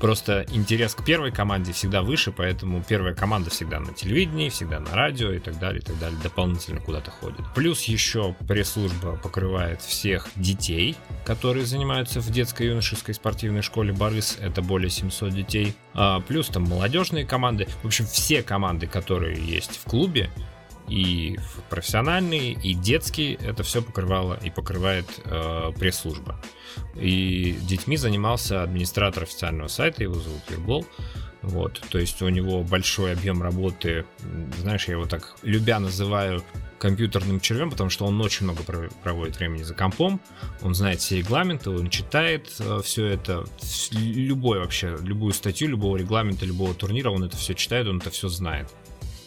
[0.00, 4.94] Просто интерес к первой команде всегда выше, поэтому первая команда всегда на телевидении, всегда на
[4.94, 7.40] радио и так далее, и так далее, дополнительно куда-то ходит.
[7.54, 14.38] Плюс еще пресс-служба покрывает всех детей, которые занимаются в детской юношеской спортивной спортивной школе Борис
[14.40, 15.74] это более 700 детей.
[15.94, 17.66] А, плюс там молодежные команды.
[17.82, 20.30] В общем, все команды, которые есть в клубе,
[20.88, 21.38] и
[21.70, 26.40] профессиональные, и детские, это все покрывало и покрывает э, пресс-служба.
[26.96, 30.84] И детьми занимался администратор официального сайта, его зовут Юргол.
[31.42, 34.04] Вот, то есть у него большой объем работы,
[34.58, 36.44] знаешь, я его так любя называю
[36.78, 38.62] компьютерным червем, потому что он очень много
[39.02, 40.20] проводит времени за компом,
[40.62, 43.44] он знает все регламенты, он читает э, все это,
[43.92, 48.28] любой вообще, любую статью, любого регламента, любого турнира, он это все читает, он это все
[48.28, 48.68] знает.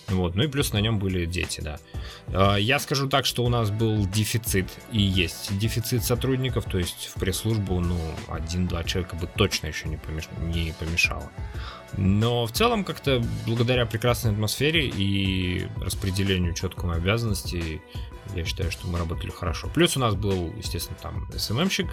[0.10, 0.36] Вот.
[0.36, 1.80] Ну и плюс на нем были дети, да.
[2.28, 7.12] А, я скажу так, что у нас был дефицит и есть дефицит сотрудников, то есть
[7.13, 10.26] в пресс-службу, ну, один-два человека бы точно еще не, помеш...
[10.39, 11.32] не помешало.
[11.98, 17.82] Но в целом как-то благодаря прекрасной атмосфере и распределению четкому обязанностей,
[18.36, 19.70] я считаю, что мы работали хорошо.
[19.74, 21.88] Плюс у нас был, естественно, там СММщик.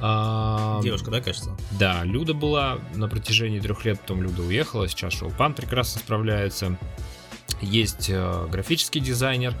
[0.00, 1.56] А, Девушка, да, кажется?
[1.72, 6.78] Да, Люда была на протяжении трех лет, потом Люда уехала, сейчас Шелпан прекрасно справляется.
[7.62, 9.54] Есть э, графический дизайнер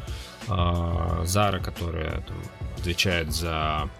[0.48, 2.36] э, Зара, которая там,
[2.78, 3.90] отвечает за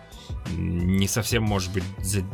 [0.51, 2.25] не совсем, может быть, за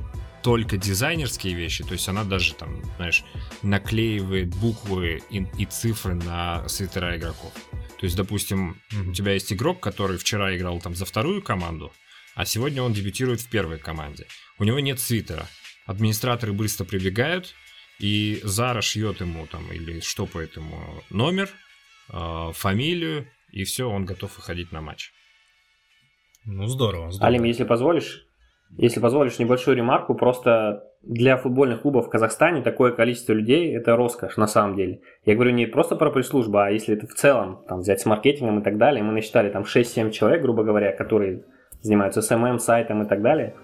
[0.43, 3.25] только дизайнерские вещи, то есть она даже там, знаешь,
[3.63, 7.53] наклеивает буквы и, и цифры на свитера игроков.
[7.99, 11.93] То есть, допустим, у тебя есть игрок, который вчера играл там за вторую команду,
[12.35, 14.27] а сегодня он дебютирует в первой команде.
[14.59, 15.47] У него нет свитера.
[15.87, 17.55] Администраторы быстро прибегают,
[17.99, 20.79] и Зара шьет ему там или штопает ему
[21.11, 21.51] номер,
[22.13, 25.13] э, фамилию, и все, он готов выходить на матч.
[26.45, 27.29] Ну, здорово, здорово.
[27.29, 28.27] Алим, если позволишь,
[28.77, 34.37] если позволишь небольшую ремарку, просто для футбольных клубов в Казахстане такое количество людей– это роскошь
[34.37, 35.01] на самом деле.
[35.25, 38.61] Я говорю не просто про пресс-службу, а если это в целом там, взять с маркетингом
[38.61, 39.03] и так далее.
[39.03, 41.45] Мы насчитали там 6-7 человек, грубо говоря, которые
[41.83, 43.55] занимаются SMM, сайтом и так далее.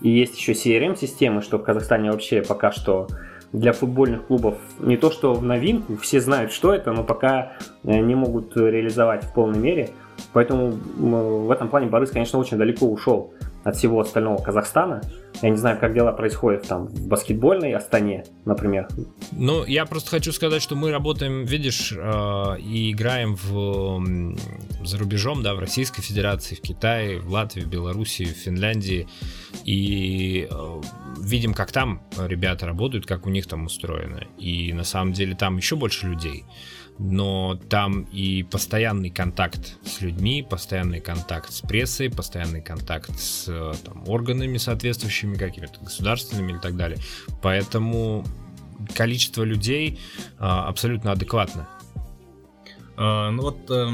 [0.00, 3.08] И есть еще CRM-системы, что в Казахстане вообще пока что
[3.52, 7.52] для футбольных клубов не то что в новинку, все знают, что это, но пока
[7.84, 9.90] э, не могут реализовать в полной мере.
[10.32, 13.32] Поэтому в этом плане Борис, конечно, очень далеко ушел
[13.64, 15.02] от всего остального Казахстана.
[15.42, 18.88] Я не знаю, как дела происходят там в баскетбольной Астане, например.
[19.32, 24.36] Ну, я просто хочу сказать, что мы работаем, видишь, э, и играем в,
[24.84, 29.08] за рубежом, да, в Российской Федерации, в Китае, в Латвии, в Беларуси, в Финляндии.
[29.64, 30.80] И э,
[31.20, 34.22] видим, как там ребята работают, как у них там устроено.
[34.38, 36.44] И на самом деле там еще больше людей
[36.98, 43.44] но там и постоянный контакт с людьми, постоянный контакт с прессой, постоянный контакт с
[43.84, 46.98] там, органами соответствующими, какими-то государственными и так далее.
[47.42, 48.24] Поэтому
[48.94, 49.98] количество людей
[50.38, 51.68] а, абсолютно адекватно.
[52.96, 53.88] А, ну вот э,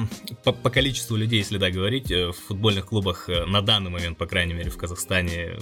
[0.44, 4.16] по, по количеству людей, если да говорить, э, в футбольных клубах э, на данный момент,
[4.16, 5.56] по крайней мере, в Казахстане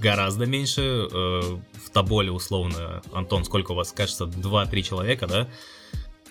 [0.00, 1.08] гораздо меньше.
[1.10, 5.48] В Тоболе, условно, Антон, сколько у вас, кажется, 2-3 человека, да?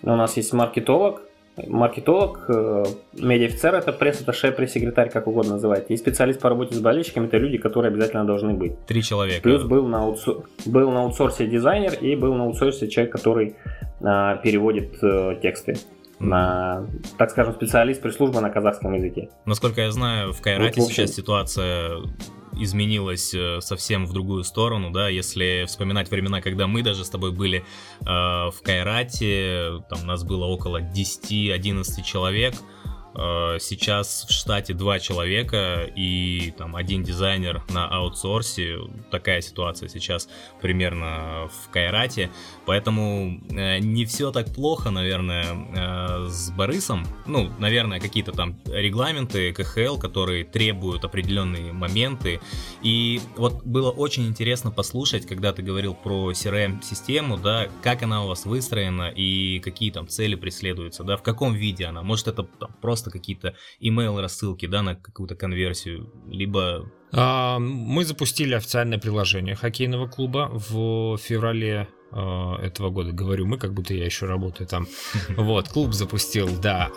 [0.04, 1.22] У нас есть маркетолог,
[1.66, 5.90] маркетолог, э, медиаофицер это пресс-атташе, пресс-секретарь, как угодно называть.
[5.90, 8.86] И специалист по работе с болельщиками это люди, которые обязательно должны быть.
[8.86, 9.42] Три человека.
[9.42, 10.44] Плюс был на, аутсор...
[10.66, 13.56] был на аутсорсе дизайнер и был на аутсорсе человек, который
[14.02, 15.78] а, переводит а, тексты
[16.20, 19.30] на, так скажем, специалист пресс-службы на казахском языке.
[19.46, 21.98] Насколько я знаю, в Кайрате вот, в сейчас ситуация
[22.64, 27.32] изменилось э, совсем в другую сторону, да, если вспоминать времена, когда мы даже с тобой
[27.32, 32.56] были э, в Кайрате, там нас было около 10-11 человек,
[33.18, 38.78] Э, сейчас в штате два человека и там один дизайнер на аутсорсе.
[39.10, 40.30] Такая ситуация сейчас
[40.62, 42.30] примерно в Кайрате.
[42.68, 47.08] Поэтому э, не все так плохо, наверное, э, с Борисом.
[47.26, 52.42] Ну, наверное, какие-то там регламенты КХЛ, которые требуют определенные моменты.
[52.84, 58.28] И вот было очень интересно послушать, когда ты говорил про CRM-систему, да, как она у
[58.28, 62.04] вас выстроена и какие там цели преследуются, да, в каком виде она.
[62.04, 66.92] Может, это там, просто какие-то email рассылки, да, на какую-то конверсию, либо...
[67.14, 73.12] А, мы запустили официальное приложение хоккейного клуба в феврале этого года.
[73.12, 74.88] Говорю мы, как будто я еще работаю там.
[75.38, 76.90] Вот, клуб запустил, да,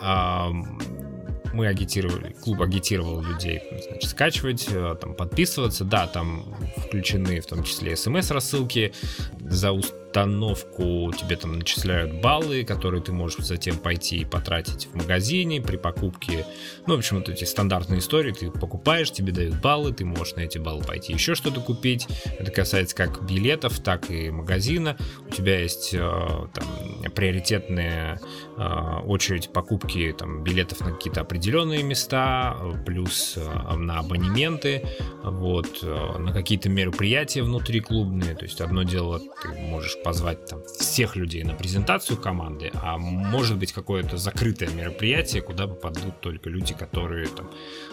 [1.53, 7.63] мы агитировали, клуб агитировал людей, значит, скачивать, э, там, подписываться, да, там включены в том
[7.63, 8.93] числе смс-рассылки,
[9.39, 9.71] за
[10.11, 15.77] установку тебе там начисляют баллы, которые ты можешь затем пойти и потратить в магазине при
[15.77, 16.45] покупке.
[16.85, 18.33] Ну, в общем, вот эти стандартные истории.
[18.33, 22.07] Ты покупаешь, тебе дают баллы, ты можешь на эти баллы пойти еще что-то купить.
[22.37, 24.97] Это касается как билетов, так и магазина.
[25.25, 28.19] У тебя есть э, там, приоритетная
[28.57, 28.63] э,
[29.05, 34.83] очередь покупки там, билетов на какие-то определенные места, плюс э, на абонементы,
[35.23, 38.35] вот, на какие-то мероприятия внутриклубные.
[38.35, 43.57] То есть одно дело ты можешь позвать там всех людей на презентацию команды, а может
[43.57, 47.49] быть какое-то закрытое мероприятие, куда попадут только люди, которые там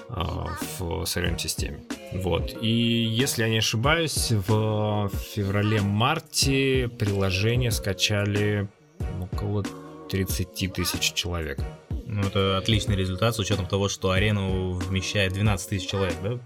[0.08, 0.46] а,
[0.78, 1.80] в CRM-системе.
[2.12, 2.56] Вот.
[2.62, 8.68] И если я не ошибаюсь, в феврале-марте приложение скачали
[9.20, 9.64] около
[10.10, 11.60] 30 тысяч человек.
[12.10, 16.38] Ну, это отличный результат с учетом того, что арену вмещает 12 тысяч человек, да?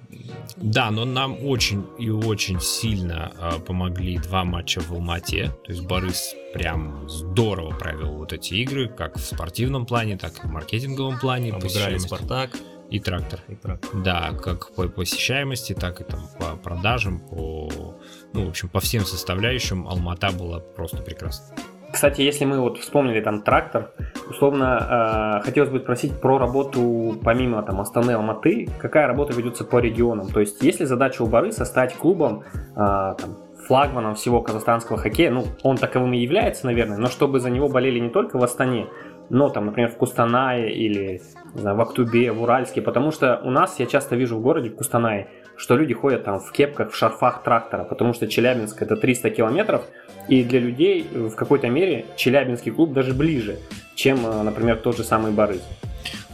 [0.57, 5.53] Да, но нам очень и очень сильно э, помогли два матча в Алмате.
[5.65, 10.49] То есть Борис прям здорово провел вот эти игры, как в спортивном плане, так и
[10.49, 11.53] в маркетинговом плане.
[11.53, 12.51] Обыграли Спартак.
[12.91, 13.41] И трактор.
[13.49, 14.03] И трактор.
[14.03, 17.97] Да, как по посещаемости, так и там по продажам, по,
[18.35, 21.55] ну, в общем, по всем составляющим Алмата была просто прекрасна.
[21.93, 23.91] Кстати, если мы вот вспомнили там трактор,
[24.29, 29.79] условно э, хотелось бы спросить про работу помимо там Астаны Алматы, какая работа ведется по
[29.79, 30.29] регионам?
[30.29, 35.31] То есть, есть ли задача у Бориса стать клубом э, там, флагманом всего казахстанского хоккея,
[35.31, 38.87] ну, он таковым и является, наверное, но чтобы за него болели не только в Астане,
[39.29, 41.23] но там, например, в Кустанае или
[41.55, 44.77] знаю, в Актубе, в Уральске, потому что у нас, я часто вижу в городе, в
[44.77, 49.31] Кустанае, что люди ходят там в кепках, в шарфах трактора, потому что Челябинск это 300
[49.31, 49.87] километров,
[50.33, 53.59] и для людей в какой-то мере Челябинский клуб даже ближе,
[53.95, 55.61] чем, э, например, тот же самый Борис.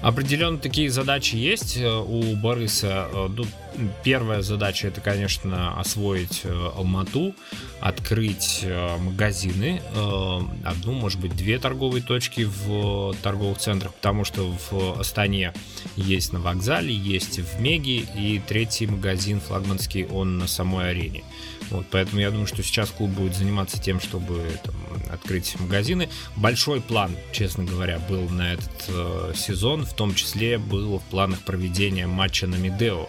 [0.02, 3.08] Определенно такие задачи есть э, у Бориса.
[3.12, 3.28] Э,
[4.04, 6.44] первая задача это, конечно, освоить
[6.76, 7.34] Алмату,
[7.80, 8.64] открыть
[8.98, 9.80] магазины,
[10.64, 15.52] одну, может быть, две торговые точки в торговых центрах, потому что в Астане
[15.96, 21.22] есть на вокзале, есть в Меге, и третий магазин флагманский, он на самой арене.
[21.70, 24.74] Вот, поэтому я думаю, что сейчас клуб будет заниматься тем, чтобы там,
[25.10, 26.08] открыть магазины.
[26.36, 31.40] Большой план, честно говоря, был на этот э, сезон, в том числе был в планах
[31.40, 33.08] проведения матча на Медео.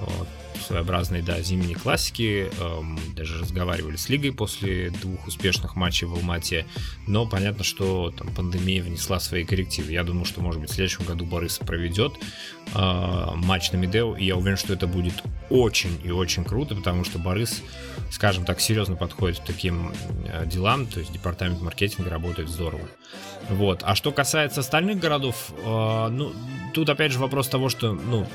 [0.00, 0.28] Вот,
[0.64, 2.50] своеобразной, да, зимней классики.
[2.60, 6.66] Эм, даже разговаривали с лигой после двух успешных матчей в Алмате.
[7.06, 9.92] Но понятно, что там пандемия внесла свои коррективы.
[9.92, 12.14] Я думаю, что, может быть, в следующем году Борис проведет
[12.74, 14.16] э, матч на Медео.
[14.16, 17.62] И я уверен, что это будет очень и очень круто, потому что Борис,
[18.10, 19.92] скажем так, серьезно подходит к таким
[20.26, 20.86] э, делам.
[20.86, 22.88] То есть департамент маркетинга работает здорово.
[23.50, 23.82] Вот.
[23.84, 26.32] А что касается остальных городов, э, ну,
[26.72, 28.26] тут опять же вопрос того, что, ну,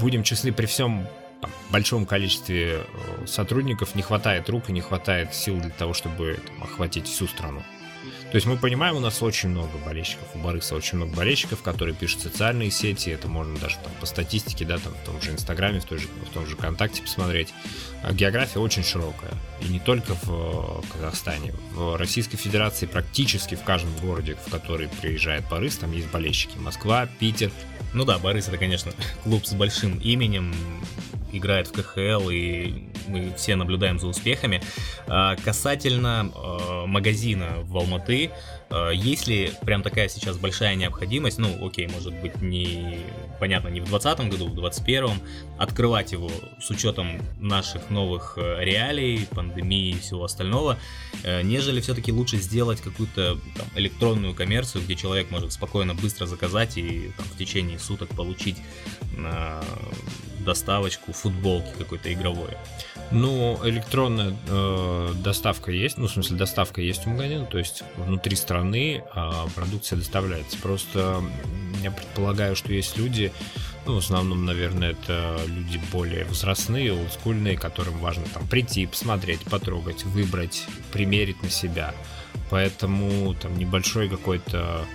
[0.00, 1.06] будем честны, при всем
[1.40, 6.38] там, большом количестве э, сотрудников не хватает рук и не хватает сил для того, чтобы
[6.46, 7.62] там, охватить всю страну.
[8.30, 11.94] То есть мы понимаем, у нас очень много болельщиков, у Барыса очень много болельщиков, которые
[11.94, 15.80] пишут социальные сети, это можно даже там по статистике, да, там в том же Инстаграме,
[15.80, 17.54] в, той же, в том же ВКонтакте посмотреть.
[18.02, 21.54] А география очень широкая, и не только в э, Казахстане.
[21.72, 26.56] В Российской Федерации практически в каждом городе, в который приезжает Барыс, там есть болельщики.
[26.58, 27.50] Москва, Питер.
[27.94, 28.92] Ну да, Барыс это, конечно,
[29.24, 30.54] клуб с большим именем,
[31.32, 34.62] играет в КХЛ, и мы все наблюдаем за успехами.
[35.06, 38.30] А, касательно а, магазина в Алматы,
[38.70, 43.00] а, есть ли прям такая сейчас большая необходимость, ну, окей, может быть, не,
[43.40, 45.10] понятно, не в 2020 году, в 2021,
[45.58, 50.78] открывать его с учетом наших новых э, реалий, пандемии и всего остального,
[51.22, 56.76] э, нежели все-таки лучше сделать какую-то там, электронную коммерцию, где человек может спокойно, быстро заказать
[56.76, 58.56] и там, в течение суток получить
[60.48, 62.48] доставочку футболки какой-то игровой.
[63.10, 68.34] Ну, электронная э, доставка есть, ну, в смысле, доставка есть у магазина, то есть внутри
[68.34, 70.56] страны э, продукция доставляется.
[70.56, 71.22] Просто
[71.82, 73.30] я предполагаю, что есть люди,
[73.84, 80.04] ну, в основном, наверное, это люди более возрастные, олдскульные, которым важно там прийти, посмотреть, потрогать,
[80.04, 81.94] выбрать, примерить на себя.
[82.48, 84.86] Поэтому там небольшой какой-то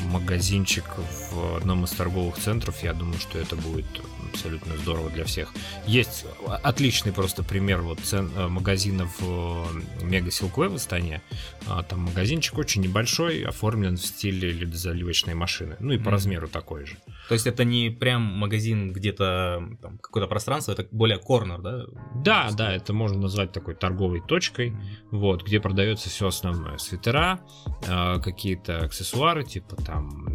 [0.00, 0.84] магазинчик
[1.30, 3.86] в одном из торговых центров, я думаю, что это будет
[4.32, 5.52] абсолютно здорово для всех.
[5.86, 6.26] Есть
[6.62, 9.68] отличный просто пример вот цен, магазина в
[10.02, 11.22] Мега Силквей в Астане.
[11.66, 15.76] А, там магазинчик очень небольшой, оформлен в стиле ледозаливочной машины.
[15.80, 16.12] Ну и по mm.
[16.12, 16.96] размеру такой же.
[17.28, 21.84] То есть это не прям магазин где-то там какое-то пространство, это более корнер, да?
[22.14, 24.76] Да, да, это можно назвать такой торговой точкой,
[25.10, 26.78] вот, где продается все основное.
[26.78, 27.40] Свитера,
[27.86, 30.32] э, какие-то аксессуары, типа там, э,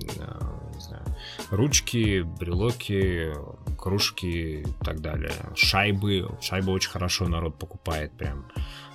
[0.73, 1.03] не знаю,
[1.49, 3.33] ручки, брелоки,
[3.85, 5.31] кружки и так далее.
[5.55, 6.27] Шайбы.
[6.41, 8.47] Шайбы очень хорошо народ покупает прям.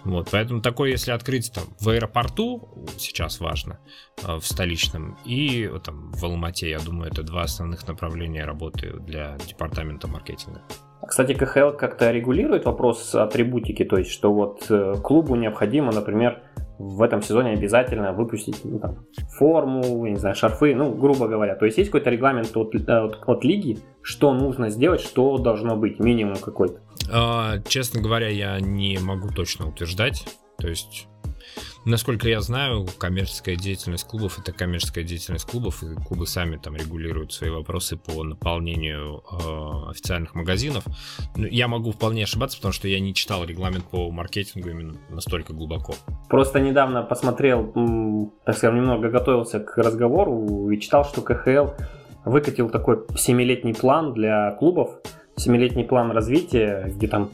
[0.05, 3.79] Вот, поэтому такой, если открыть там в аэропорту, сейчас важно,
[4.27, 9.37] э, в столичном, и там в Алмате, я думаю, это два основных направления работы для
[9.47, 10.63] департамента маркетинга.
[11.07, 16.43] Кстати, КХЛ как-то регулирует вопрос атрибутики, то есть, что вот э, клубу необходимо, например,
[16.81, 19.07] в этом сезоне обязательно выпустить ну, там,
[19.39, 21.55] форму, не знаю, шарфы, ну, грубо говоря.
[21.55, 26.01] То есть есть какой-то регламент от, от, от лиги, что нужно сделать, что должно быть,
[26.01, 26.81] минимум какой-то?
[27.13, 30.25] А, честно говоря, я не могу точно утверждать.
[30.57, 31.07] То есть
[31.87, 37.33] Насколько я знаю, коммерческая деятельность клубов это коммерческая деятельность клубов, и клубы сами там регулируют
[37.33, 40.85] свои вопросы по наполнению э, официальных магазинов.
[41.37, 45.55] Но я могу вполне ошибаться, потому что я не читал регламент по маркетингу именно настолько
[45.55, 45.95] глубоко.
[46.29, 47.73] Просто недавно посмотрел,
[48.45, 51.73] так скажем, немного готовился к разговору и читал, что КХЛ
[52.27, 55.01] выкатил такой семилетний план для клубов,
[55.37, 57.31] семилетний план развития, где там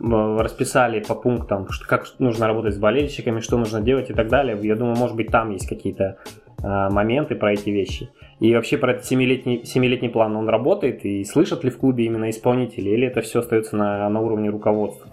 [0.00, 4.58] расписали по пунктам, как нужно работать с болельщиками, что нужно делать и так далее.
[4.62, 6.18] Я думаю, может быть, там есть какие-то
[6.62, 8.08] э, моменты про эти вещи.
[8.40, 12.30] И вообще про этот семилетний, семилетний план, он работает, и слышат ли в клубе именно
[12.30, 15.08] исполнители, или это все остается на, на уровне руководства?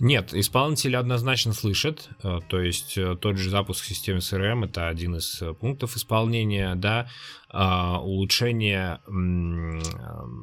[0.00, 5.16] Нет, исполнители однозначно слышат, э, то есть э, тот же запуск системы CRM это один
[5.16, 7.08] из пунктов исполнения, да,
[7.50, 9.00] улучшение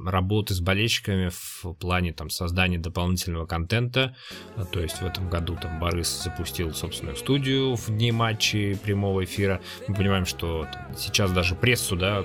[0.05, 4.15] работы с болельщиками в плане там, создания дополнительного контента.
[4.55, 9.23] А, то есть в этом году там Борис запустил собственную студию в дни матчей прямого
[9.23, 9.61] эфира.
[9.87, 12.23] Мы понимаем, что там, сейчас даже прессу да,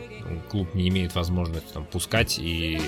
[0.50, 2.80] клуб не имеет возможности там, пускать и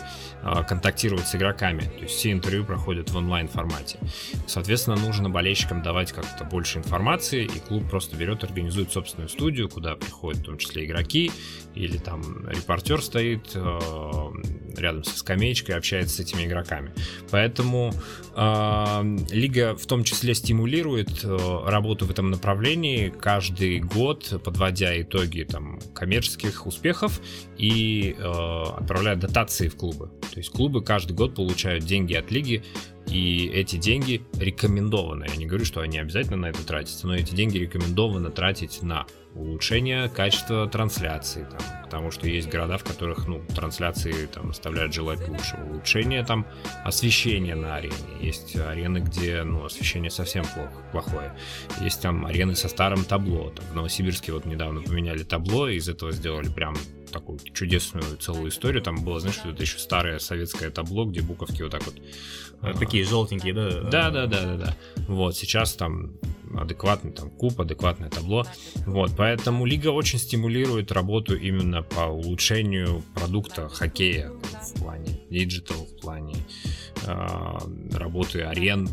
[0.43, 1.81] а, контактировать с игроками.
[1.81, 3.99] То есть все интервью проходят в онлайн формате.
[4.47, 9.95] Соответственно, нужно болельщикам давать как-то больше информации, и клуб просто берет, организует собственную студию, куда
[9.95, 11.31] приходят в том числе игроки,
[11.83, 13.79] или там репортер стоит э,
[14.77, 16.93] рядом со скамеечкой, общается с этими игроками.
[17.31, 17.93] Поэтому
[18.37, 25.43] э, лига в том числе стимулирует э, работу в этом направлении каждый год, подводя итоги
[25.43, 27.21] там коммерческих успехов
[27.59, 30.11] и отправляя дотации в клубы.
[30.33, 32.63] То есть клубы каждый год получают деньги от лиги
[33.09, 35.27] и эти деньги рекомендованы.
[35.29, 39.07] Я не говорю, что они обязательно на это тратятся, но эти деньги рекомендовано тратить на
[39.35, 45.27] улучшение качества трансляции, там, потому что есть города, в которых ну, трансляции там, оставляют желать
[45.29, 45.65] лучшего.
[45.65, 46.47] Улучшение там
[46.85, 47.95] освещения на арене.
[48.21, 51.33] Есть арены, где ну, освещение совсем плохо, плохое.
[51.81, 53.51] Есть там арены со старым табло.
[53.51, 56.75] Там, в Новосибирске вот недавно поменяли табло, и из этого сделали прям
[57.13, 58.83] такую чудесную целую историю.
[58.83, 61.95] Там было, знаешь, что это еще старое советское табло, где буковки вот так вот.
[62.61, 63.81] А, такие желтенькие, да?
[63.83, 64.77] Да, да, да, да, да.
[65.09, 66.13] Вот, сейчас там
[66.55, 68.45] адекватный там куб, адекватное табло.
[68.87, 76.01] Вот, поэтому лига очень стимулирует работу именно по улучшению продукта хоккея в плане digital, в
[76.01, 76.37] плане
[77.07, 77.59] э,
[77.93, 78.89] работы арен,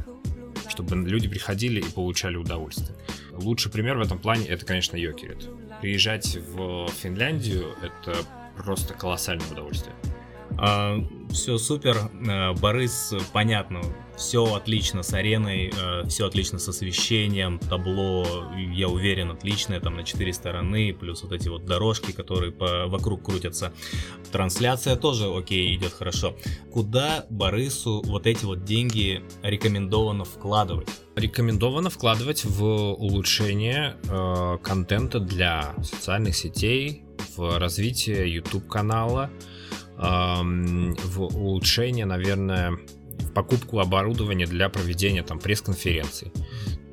[0.69, 2.97] чтобы люди приходили и получали удовольствие.
[3.33, 5.49] Лучший пример в этом плане это, конечно, Йокерит.
[5.81, 8.17] Приезжать в Финляндию это
[8.57, 9.95] просто колоссальное удовольствие.
[10.57, 10.97] А,
[11.31, 11.95] все супер,
[12.27, 13.81] а, Борис, понятно,
[14.19, 20.03] все отлично с ареной, а, все отлично с освещением, табло, я уверен, отличное, там на
[20.03, 23.71] четыре стороны, плюс вот эти вот дорожки, которые по, вокруг крутятся.
[24.31, 26.35] Трансляция тоже окей, идет хорошо.
[26.71, 30.89] Куда Борису вот эти вот деньги рекомендовано вкладывать?
[31.15, 37.05] Рекомендовано вкладывать в улучшение э, контента для социальных сетей,
[37.37, 39.29] в развитие YouTube канала,
[39.97, 42.79] в улучшение, наверное,
[43.19, 46.31] в покупку оборудования для проведения там пресс-конференций.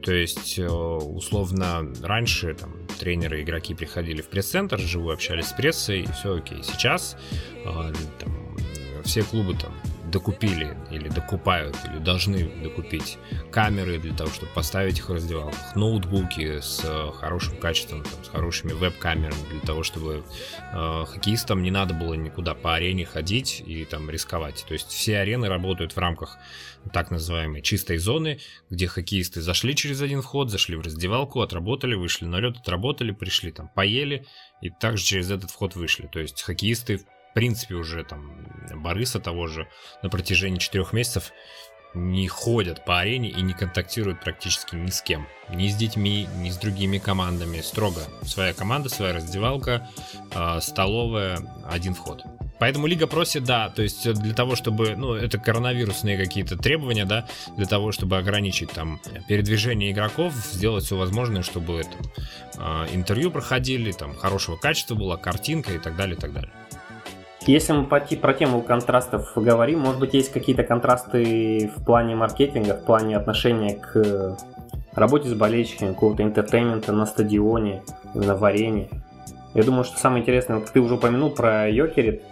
[0.02, 6.02] То есть, э, условно, раньше там, тренеры, игроки приходили в пресс-центр, живую общались с прессой,
[6.02, 6.62] и все окей.
[6.62, 7.16] Сейчас
[7.64, 8.56] э, там,
[9.04, 9.72] все клубы там
[10.16, 13.18] докупили или докупают, или должны докупить
[13.50, 18.28] камеры для того, чтобы поставить их в раздевалках, ноутбуки с э, хорошим качеством, там, с
[18.28, 20.24] хорошими веб-камерами, для того, чтобы
[20.72, 24.64] э, хоккеистам не надо было никуда по арене ходить и там рисковать.
[24.66, 26.38] То есть все арены работают в рамках
[26.94, 28.38] так называемой чистой зоны,
[28.70, 33.52] где хоккеисты зашли через один вход, зашли в раздевалку, отработали, вышли на лед, отработали, пришли
[33.52, 34.24] там, поели,
[34.62, 36.08] и также через этот вход вышли.
[36.10, 37.04] То есть хоккеисты
[37.36, 38.34] принципе, уже там
[38.76, 39.68] Бориса того же
[40.02, 41.32] на протяжении четырех месяцев
[41.92, 45.28] не ходят по арене и не контактируют практически ни с кем.
[45.50, 47.60] Ни с детьми, ни с другими командами.
[47.60, 48.00] Строго.
[48.22, 49.86] Своя команда, своя раздевалка,
[50.34, 52.22] э, столовая, один вход.
[52.58, 57.28] Поэтому лига просит, да, то есть для того, чтобы, ну, это коронавирусные какие-то требования, да,
[57.58, 61.96] для того, чтобы ограничить там передвижение игроков, сделать все возможное, чтобы это,
[62.56, 66.50] э, интервью проходили, там, хорошего качества была, картинка и так далее, и так далее.
[67.46, 72.74] Если мы по, про тему контрастов говорим, может быть, есть какие-то контрасты в плане маркетинга,
[72.74, 74.36] в плане отношения к
[74.94, 77.82] работе с болельщиками, какого-то entertainment а на стадионе,
[78.14, 78.88] на в арене.
[79.54, 82.24] Я думаю, что самое интересное, вот ты уже упомянул про Йокерит,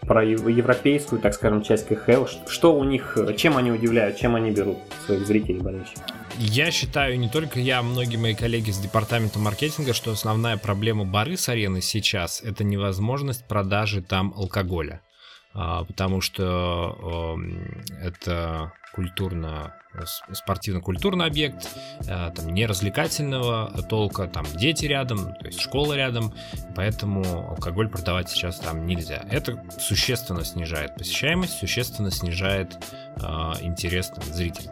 [0.00, 2.26] про европейскую, так скажем, часть КХЛ.
[2.46, 6.04] Что у них, чем они удивляют, чем они берут своих зрителей болельщиков?
[6.38, 11.04] Я считаю, не только я, а многие мои коллеги с департамента маркетинга, что основная проблема
[11.04, 15.00] бары с арены сейчас это невозможность продажи там алкоголя.
[15.54, 17.36] а, потому что
[18.00, 19.74] это культурно
[20.06, 21.68] спортивно-культурный объект,
[22.06, 26.34] э, там не развлекательного толка, там дети рядом, то есть школа рядом,
[26.74, 29.24] поэтому алкоголь продавать сейчас там нельзя.
[29.30, 32.76] Это существенно снижает посещаемость, существенно снижает
[33.16, 33.22] э,
[33.60, 34.70] интерес там, зрителей.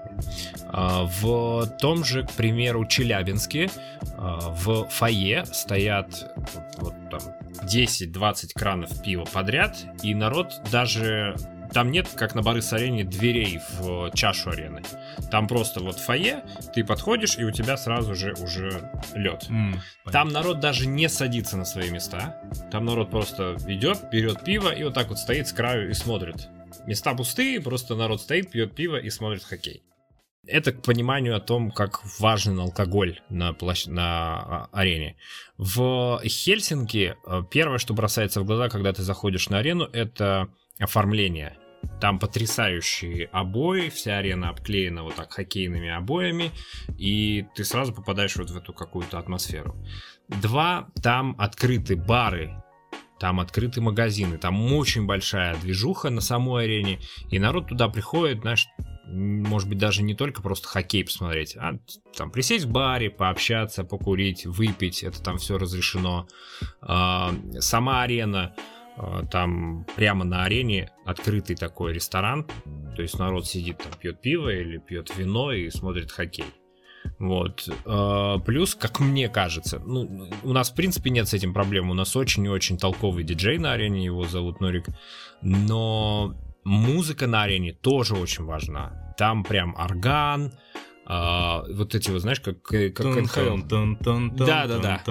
[0.72, 6.34] Э, в том же, к примеру, Челябинске э, в фойе стоят
[6.78, 7.20] вот, там
[7.64, 11.36] 10-20 кранов пива подряд, и народ даже
[11.76, 14.80] там нет, как на Борис-арене, дверей в чашу арены.
[15.30, 16.42] Там просто вот фойе,
[16.74, 19.44] ты подходишь, и у тебя сразу же уже лед.
[19.50, 19.78] Mm,
[20.10, 22.40] там народ даже не садится на свои места.
[22.72, 26.48] Там народ просто идет, берет пиво и вот так вот стоит с краю и смотрит.
[26.86, 29.82] Места пустые, просто народ стоит, пьет пиво и смотрит хоккей.
[30.46, 33.84] Это к пониманию о том, как важен алкоголь на, площ...
[33.84, 35.18] на а, арене.
[35.58, 40.48] В Хельсинки э, первое, что бросается в глаза, когда ты заходишь на арену, это
[40.78, 41.58] оформление.
[42.00, 46.50] Там потрясающие обои, вся арена обклеена вот так хоккейными обоями,
[46.98, 49.76] и ты сразу попадаешь вот в эту какую-то атмосферу.
[50.28, 52.62] Два, там открыты бары,
[53.18, 58.66] там открыты магазины, там очень большая движуха на самой арене, и народ туда приходит, знаешь,
[59.06, 61.78] может быть, даже не только просто хоккей посмотреть, а
[62.16, 66.26] там присесть в баре, пообщаться, покурить, выпить, это там все разрешено.
[66.80, 68.54] А, сама арена,
[69.30, 72.46] там прямо на арене открытый такой ресторан,
[72.94, 76.46] то есть народ сидит там, пьет пиво или пьет вино и смотрит хоккей.
[77.18, 77.68] Вот.
[77.84, 81.90] А, плюс, как мне кажется, ну, у нас, в принципе, нет с этим проблем.
[81.90, 84.86] У нас очень и очень толковый диджей на арене, его зовут Норик.
[85.40, 86.34] Но
[86.64, 89.14] музыка на арене тоже очень важна.
[89.16, 90.52] Там прям орган,
[91.08, 93.58] а, вот эти вот, знаешь, как, как НХЛ.
[94.46, 95.02] Да, да, да.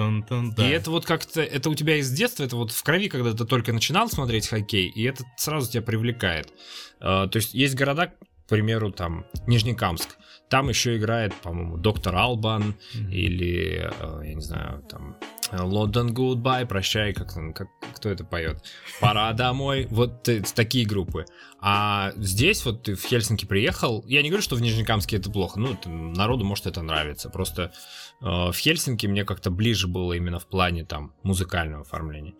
[0.68, 3.44] И это вот как-то, это у тебя из детства, это вот в крови, когда ты
[3.46, 6.52] только начинал смотреть хоккей, и это сразу тебя привлекает.
[7.00, 10.16] А, то есть есть города, к примеру, там, Нижнекамск,
[10.48, 13.10] там еще играет, по-моему, доктор Албан mm-hmm.
[13.10, 15.16] или, э, я не знаю, там,
[15.52, 18.62] London Goodbye, прощай, как, как кто это поет?
[19.00, 19.86] Пора домой.
[19.90, 21.24] Вот такие группы.
[21.60, 24.04] А здесь вот ты в Хельсинки приехал.
[24.06, 25.58] Я не говорю, что в Нижнекамске это плохо.
[25.58, 27.30] Ну, народу может это нравится.
[27.30, 27.72] Просто
[28.20, 32.34] э, в Хельсинки мне как-то ближе было именно в плане там музыкального оформления.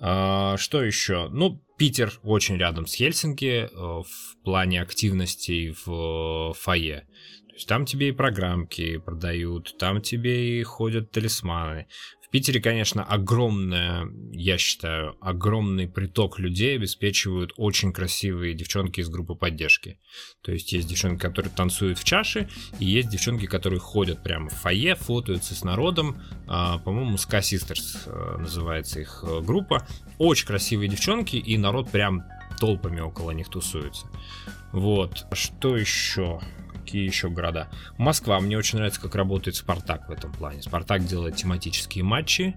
[0.00, 1.28] Э, что еще?
[1.30, 7.06] Ну, Питер очень рядом с Хельсинки э, в плане активностей в э, фойе.
[7.54, 11.86] То есть там тебе и программки продают, там тебе и ходят талисманы.
[12.34, 20.00] Питере, конечно, огромная, я считаю, огромный приток людей обеспечивают очень красивые девчонки из группы поддержки.
[20.42, 22.48] То есть есть девчонки, которые танцуют в чаше,
[22.80, 26.20] и есть девчонки, которые ходят прямо в фойе, фотаются с народом.
[26.48, 29.86] А, по-моему, Ska Sisters а, называется их а, группа.
[30.18, 32.24] Очень красивые девчонки, и народ прям
[32.58, 34.08] толпами около них тусуется.
[34.72, 35.24] Вот.
[35.34, 36.40] Что еще?
[36.84, 37.68] Какие еще города.
[37.98, 40.62] Москва, мне очень нравится, как работает Спартак в этом плане.
[40.62, 42.54] Спартак делает тематические матчи.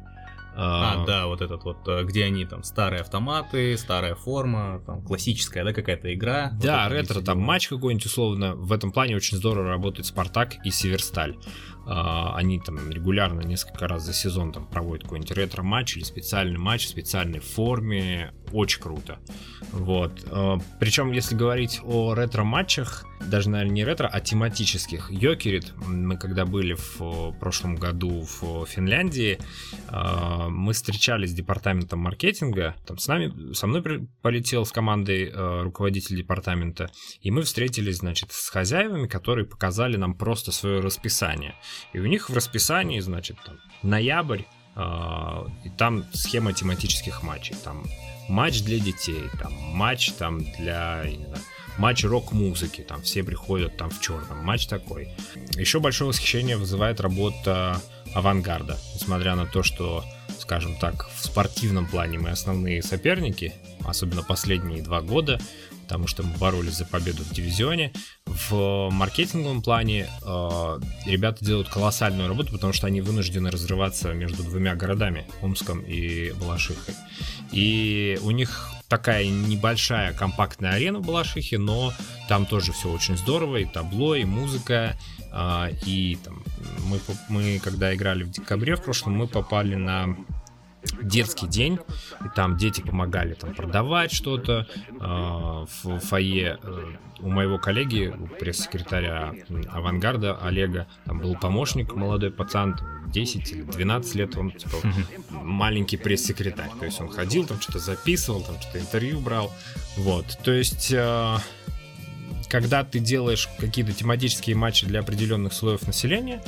[0.59, 5.03] А, а, да, вот этот вот, э, где они там старые автоматы, старая форма, там
[5.03, 6.51] классическая, да, какая-то игра.
[6.59, 8.55] Да, вот ретро, там матч какой-нибудь условно.
[8.55, 11.37] В этом плане очень здорово работает Спартак и Северсталь.
[11.85, 16.85] А, они там регулярно несколько раз за сезон там проводят какой-нибудь ретро-матч или специальный матч
[16.85, 18.33] в специальной форме.
[18.51, 19.19] Очень круто.
[19.71, 20.25] Вот.
[20.31, 25.09] А, Причем, если говорить о ретро-матчах, даже, наверное, не ретро, а тематических.
[25.09, 29.39] Йокерит, мы когда были в прошлом году в Финляндии,
[29.89, 35.31] а, мы встречались с департаментом маркетинга, там с нами, со мной полетел с командой
[35.63, 36.89] руководитель департамента,
[37.21, 41.55] и мы встретились, значит, с хозяевами, которые показали нам просто свое расписание.
[41.93, 47.55] И у них в расписании, значит, там, ноябрь, э, и там схема тематических матчей.
[47.63, 47.83] Там
[48.29, 51.43] матч для детей, там матч там для, не знаю,
[51.77, 55.09] матч рок-музыки, там все приходят там в черном, матч такой.
[55.55, 57.81] Еще большое восхищение вызывает работа
[58.13, 60.03] авангарда, несмотря на то, что,
[60.39, 63.53] скажем так, в спортивном плане мы основные соперники,
[63.85, 65.39] особенно последние два года,
[65.87, 67.93] потому что мы боролись за победу в дивизионе.
[68.25, 74.75] В маркетинговом плане э, ребята делают колоссальную работу, потому что они вынуждены разрываться между двумя
[74.75, 76.93] городами, Омском и Балашихой.
[77.53, 81.93] И у них такая небольшая компактная арена в Балашихе, но
[82.27, 84.97] там тоже все очень здорово, и табло, и музыка,
[85.31, 86.43] э, и там
[86.83, 90.17] мы, мы когда играли в декабре в прошлом, мы попали на
[91.01, 91.79] детский день,
[92.23, 94.67] и там дети помогали там продавать что-то.
[94.99, 96.83] Э, в фойе э,
[97.19, 99.33] у моего коллеги, пресс-секретаря
[99.71, 104.77] Авангарда Олега, там был помощник, молодой пацан, 10 или 12 лет, он типа
[105.31, 106.71] маленький пресс-секретарь.
[106.79, 109.51] То есть он ходил, там что-то записывал, там что-то интервью брал.
[109.97, 110.37] Вот.
[110.43, 111.37] То есть э,
[112.49, 116.41] когда ты делаешь какие-то тематические матчи для определенных слоев населения,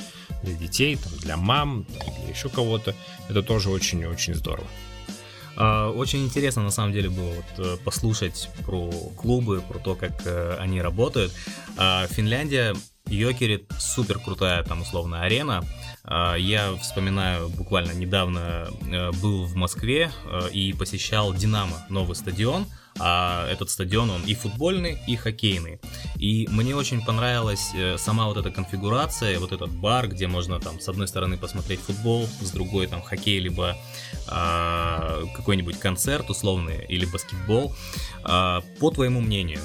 [0.43, 2.95] для детей, там, для мам, для еще кого-то,
[3.30, 4.68] это тоже очень-очень здорово.
[5.56, 10.22] А, очень интересно, на самом деле, было вот э, послушать про клубы, про то, как
[10.26, 11.34] э, они работают.
[11.78, 12.76] А, Финляндия,
[13.08, 15.64] Йокерит, супер крутая там условная арена.
[16.06, 20.12] А, я вспоминаю, буквально недавно э, был в Москве
[20.54, 22.66] и посещал Динамо, новый стадион
[23.00, 25.80] а этот стадион, он и футбольный, и хоккейный.
[26.18, 30.80] И мне очень понравилась э, сама вот эта конфигурация, вот этот бар, где можно там
[30.80, 33.78] с одной стороны посмотреть футбол, с другой там хоккей, либо
[34.28, 37.74] а, какой-нибудь концерт условный, или баскетбол.
[38.24, 39.62] А, по твоему мнению,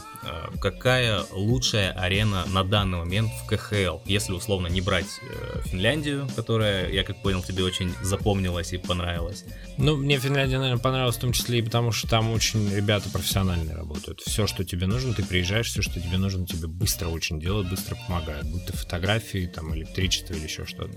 [0.61, 6.91] какая лучшая арена на данный момент в КХЛ, если условно не брать э, Финляндию, которая,
[6.91, 9.45] я как понял, тебе очень запомнилась и понравилась?
[9.77, 13.77] Ну, мне Финляндия, наверное, понравилась в том числе и потому, что там очень ребята профессиональные
[13.77, 14.20] работают.
[14.20, 17.97] Все, что тебе нужно, ты приезжаешь, все, что тебе нужно, тебе быстро очень делают, быстро
[18.07, 18.47] помогают.
[18.47, 20.95] Будь то фотографии, там, электричество или еще что-то.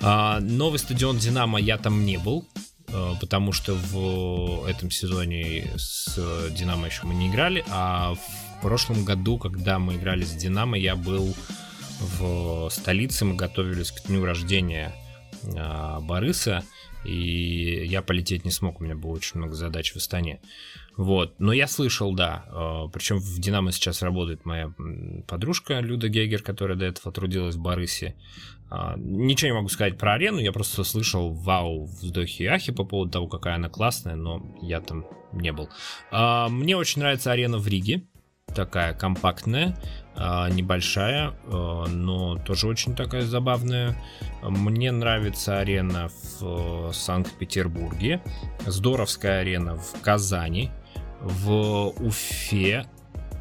[0.00, 2.46] А, новый стадион Динамо я там не был,
[2.88, 6.18] а, потому что в этом сезоне с
[6.50, 10.96] Динамо еще мы не играли, а в прошлом году, когда мы играли с Динамо, я
[10.96, 11.36] был
[12.00, 14.94] в столице, мы готовились к дню рождения
[15.54, 16.64] а, Бориса,
[17.04, 20.40] и я полететь не смог, у меня было очень много задач в Астане.
[20.96, 24.72] Вот, но я слышал, да, э, причем в Динамо сейчас работает моя
[25.26, 28.14] подружка Люда Гейгер, которая до этого трудилась в Барысе.
[28.70, 32.84] А, ничего не могу сказать про арену, я просто слышал вау, вздохи и ахи по
[32.84, 35.68] поводу того, какая она классная, но я там не был.
[36.10, 38.04] А, мне очень нравится арена в Риге,
[38.54, 39.76] такая компактная,
[40.16, 43.96] а, небольшая, а, но тоже очень такая забавная.
[44.42, 48.22] Мне нравится арена в Санкт-Петербурге,
[48.66, 50.70] здоровская арена в Казани,
[51.20, 52.86] в Уфе.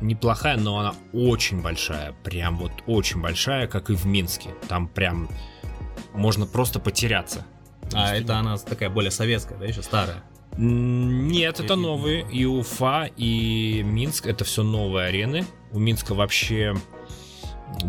[0.01, 4.49] Неплохая, но она очень большая, прям вот очень большая, как и в Минске.
[4.68, 5.30] Там прям
[6.14, 7.45] можно просто потеряться.
[7.93, 10.24] А это она такая более советская, да, еще старая?
[10.57, 12.25] Нет, это новые.
[12.31, 15.45] И Уфа, и Минск это все новые арены.
[15.71, 16.75] У Минска вообще,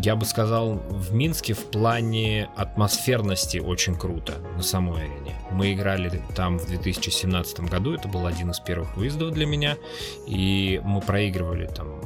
[0.01, 5.35] я бы сказал, в Минске в плане атмосферности очень круто на самой арене.
[5.51, 9.77] Мы играли там в 2017 году, это был один из первых выездов для меня,
[10.25, 12.01] и мы проигрывали там,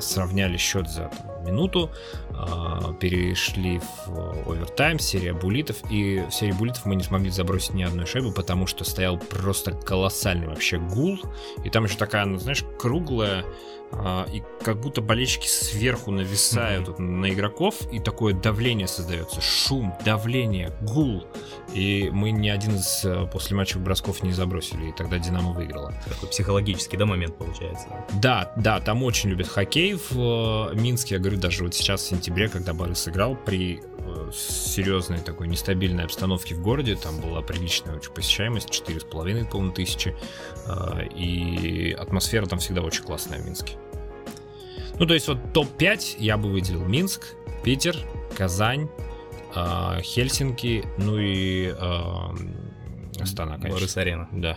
[0.00, 1.90] сравняли счет за там, минуту,
[3.00, 8.06] перешли в овертайм, серия булитов, и в серии булитов мы не смогли забросить ни одной
[8.06, 11.20] шайбы, потому что стоял просто колоссальный вообще гул,
[11.64, 13.44] и там еще такая, ну, знаешь, круглая,
[13.92, 17.00] а, и как будто болельщики сверху нависают mm-hmm.
[17.00, 21.24] на игроков, и такое давление создается, шум, давление, гул,
[21.72, 25.94] и мы ни один из э, после матчевых бросков не забросили, и тогда Динамо выиграла.
[26.08, 27.86] Такой психологический, да, момент получается?
[28.20, 32.06] Да, да, там очень любят хоккей в э, Минске, я говорю, даже вот сейчас в
[32.26, 37.96] сентябре, когда Борис сыграл, при э, серьезной такой нестабильной обстановке в городе, там была приличная
[37.96, 40.16] очень посещаемость, 4,5, по-моему, тысячи,
[41.14, 43.76] и атмосфера там всегда очень классная в Минске.
[44.98, 47.96] Ну, то есть вот топ-5 я бы выделил Минск, Питер,
[48.36, 48.88] Казань,
[49.54, 53.70] э, Хельсинки, ну и э, Астана, конечно.
[53.70, 54.28] Борис-арена.
[54.32, 54.56] Да.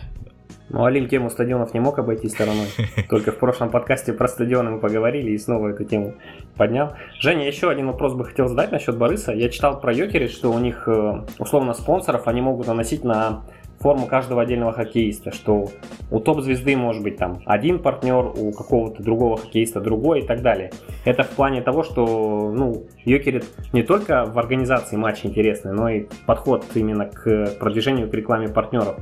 [0.72, 2.68] Ну, Алим тему стадионов не мог обойти стороной.
[3.08, 6.14] Только в прошлом подкасте про стадионы мы поговорили и снова эту тему
[6.56, 6.92] поднял.
[7.18, 9.32] Женя, еще один вопрос бы хотел задать насчет Бориса.
[9.32, 13.42] Я читал про Йокери, что у них э, условно спонсоров они могут наносить на
[13.80, 15.70] форму каждого отдельного хоккеиста, что
[16.10, 20.70] у топ-звезды может быть там один партнер, у какого-то другого хоккеиста другой и так далее.
[21.04, 26.06] Это в плане того, что ну, Йокерит не только в организации матча интересный, но и
[26.26, 28.96] подход именно к продвижению к рекламе партнеров.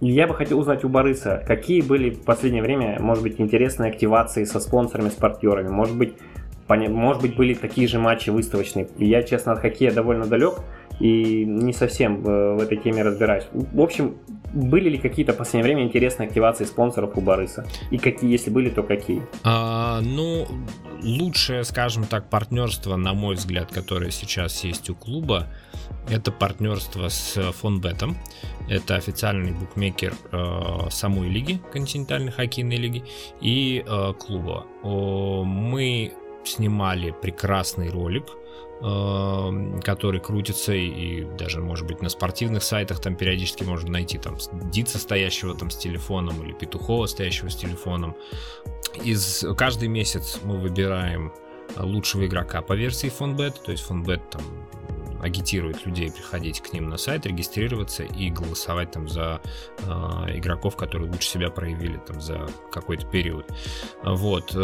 [0.00, 4.44] Я бы хотел узнать у Бориса, какие были в последнее время, может быть, интересные активации
[4.44, 6.14] со спонсорами, с партнерами, может быть,
[6.68, 8.88] может быть, были такие же матчи выставочные.
[8.98, 10.60] Я, честно, от хоккея довольно далек,
[11.00, 13.44] и не совсем в, в этой теме разбираюсь.
[13.52, 14.16] В общем,
[14.52, 17.66] были ли какие-то в последнее время интересные активации спонсоров у Бориса?
[17.90, 19.22] И какие, если были, то какие?
[19.42, 20.46] А, ну,
[21.02, 25.46] лучшее, скажем так, партнерство, на мой взгляд, которое сейчас есть у клуба,
[26.08, 28.16] это партнерство с Фонбетом.
[28.68, 33.04] Это официальный букмекер э, самой лиги, континентальной хоккейной лиги,
[33.40, 34.66] и э, клуба.
[34.82, 36.12] О, мы
[36.44, 38.26] снимали прекрасный ролик–
[38.80, 44.36] э, который крутится и даже, может быть, на спортивных сайтах там периодически можно найти там
[44.70, 48.16] Дица, стоящего там с телефоном, или Петухова, стоящего с телефоном.
[49.04, 51.32] Из каждый месяц мы выбираем
[51.76, 54.42] лучшего игрока по версии FonBet, то есть FonBet там
[55.22, 59.40] агитирует людей приходить к ним на сайт, регистрироваться и голосовать там за
[59.78, 59.84] э,
[60.38, 63.46] игроков, которые лучше себя проявили там за какой-то период.
[64.02, 64.56] Вот.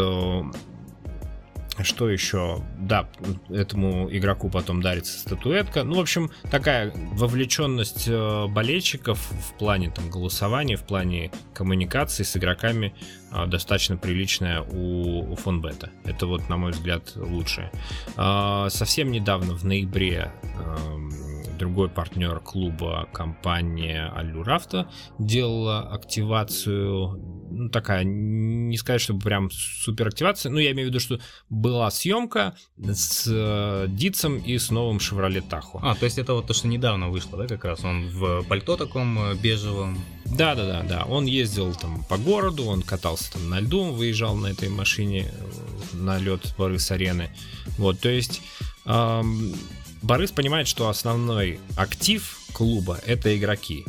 [1.83, 2.63] Что еще?
[2.79, 3.07] Да,
[3.49, 5.83] этому игроку потом дарится статуэтка.
[5.83, 12.35] Ну, в общем, такая вовлеченность э, болельщиков в плане там голосования, в плане коммуникации с
[12.35, 12.93] игроками
[13.31, 15.91] э, достаточно приличная у, у фонбета.
[16.03, 17.71] Это вот, на мой взгляд, лучшее.
[18.15, 21.26] А, совсем недавно, в ноябре, эм,
[21.57, 24.89] другой партнер клуба, компания Алюрафта,
[25.19, 30.99] делала активацию, ну, такая, не сказать, чтобы прям супер активация, но я имею в виду,
[30.99, 35.79] что была съемка с э, Дицем и с новым Chevrolet Tahoe.
[35.81, 37.83] А, то есть это вот то, что недавно вышло, да, как раз?
[37.83, 39.97] Он в пальто таком э, бежевом.
[40.25, 41.05] Да, да, да, да.
[41.05, 45.95] Он ездил там по городу, он катался там на льду, выезжал на этой машине э,
[45.95, 47.29] на лед Борис Арены.
[47.77, 48.41] Вот, то есть
[48.85, 49.53] эм,
[50.01, 53.85] Борис понимает, что основной актив клуба это игроки.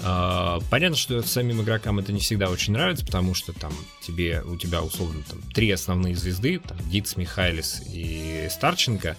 [0.00, 4.56] Uh, понятно, что самим игрокам это не всегда очень нравится, потому что там тебе, у
[4.56, 9.16] тебя условно там три основные звезды, там Диц, Михайлис и Старченко,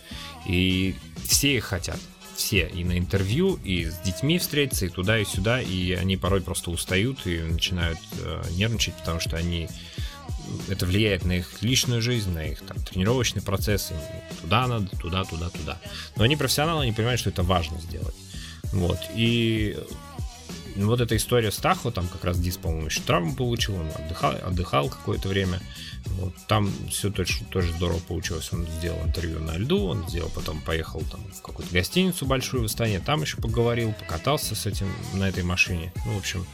[0.48, 2.00] и все их хотят.
[2.38, 6.40] Все, и на интервью, и с детьми встретиться, и туда, и сюда, и они порой
[6.40, 9.68] просто устают и начинают э, нервничать, потому что они
[10.68, 13.92] это влияет на их личную жизнь, на их там, тренировочный процесс,
[14.42, 15.78] туда надо, туда, туда, туда.
[16.16, 18.16] Но они профессионалы, они понимают, что это важно сделать.
[18.72, 19.00] Вот.
[19.16, 19.78] И
[20.76, 24.36] вот эта история с Тахо, там как раз Дис, по-моему, еще травму получил, он отдыхал,
[24.46, 25.60] отдыхал какое-то время.
[26.06, 28.50] Вот, там все тоже, тоже здорово получилось.
[28.52, 32.66] Он сделал интервью на льду, он сделал, потом поехал там в какую-то гостиницу большую в
[32.66, 35.92] Астане, там еще поговорил, покатался с этим на этой машине.
[36.06, 36.46] Ну, в общем,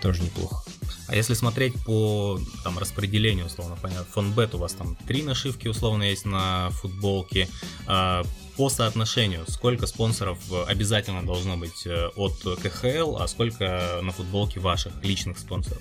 [0.00, 0.62] тоже неплохо.
[1.08, 6.02] А если смотреть по там, распределению, условно, понятно, фонбет у вас там три нашивки условно
[6.02, 7.48] есть на футболке.
[7.86, 8.22] А
[8.56, 14.92] по соотношению, сколько спонсоров обязательно должно быть э, от КХЛ, а сколько на футболке ваших
[15.02, 15.80] личных спонсоров?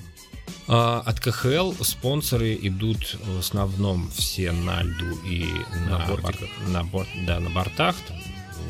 [0.67, 5.45] А, от КХЛ спонсоры идут в основном все на льду и
[5.89, 6.21] на, на, бор,
[6.67, 8.17] на, бор, да, на бортах, там,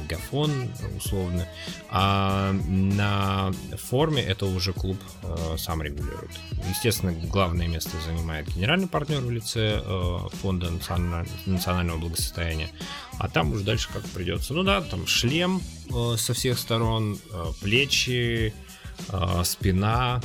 [0.04, 1.48] мегафон условно,
[1.90, 6.32] а на форме это уже клуб э, сам регулирует.
[6.70, 11.28] Естественно, главное место занимает генеральный партнер в лице э, фонда националь...
[11.46, 12.70] национального благосостояния,
[13.20, 14.54] а там уже дальше как придется.
[14.54, 15.62] Ну да, там шлем
[15.94, 18.54] э, со всех сторон, э, плечи,
[19.10, 20.22] э, спина,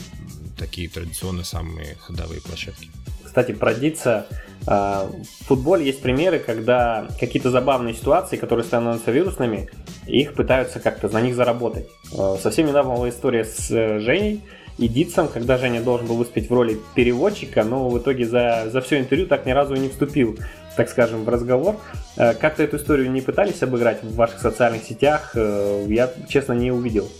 [0.58, 2.90] такие традиционные самые ходовые площадки.
[3.24, 4.26] Кстати, про Дица.
[4.66, 5.10] А,
[5.40, 9.68] в футболе есть примеры, когда какие-то забавные ситуации, которые становятся вирусными,
[10.06, 11.88] их пытаются как-то на них заработать.
[12.16, 14.40] А, совсем недавно была история с э, Женей
[14.78, 18.80] и Дитсом, когда Женя должен был выступить в роли переводчика, но в итоге за, за
[18.80, 20.38] все интервью так ни разу и не вступил,
[20.76, 21.76] так скажем, в разговор.
[22.16, 26.70] А, как-то эту историю не пытались обыграть в ваших социальных сетях, э, я, честно, не
[26.70, 27.10] увидел.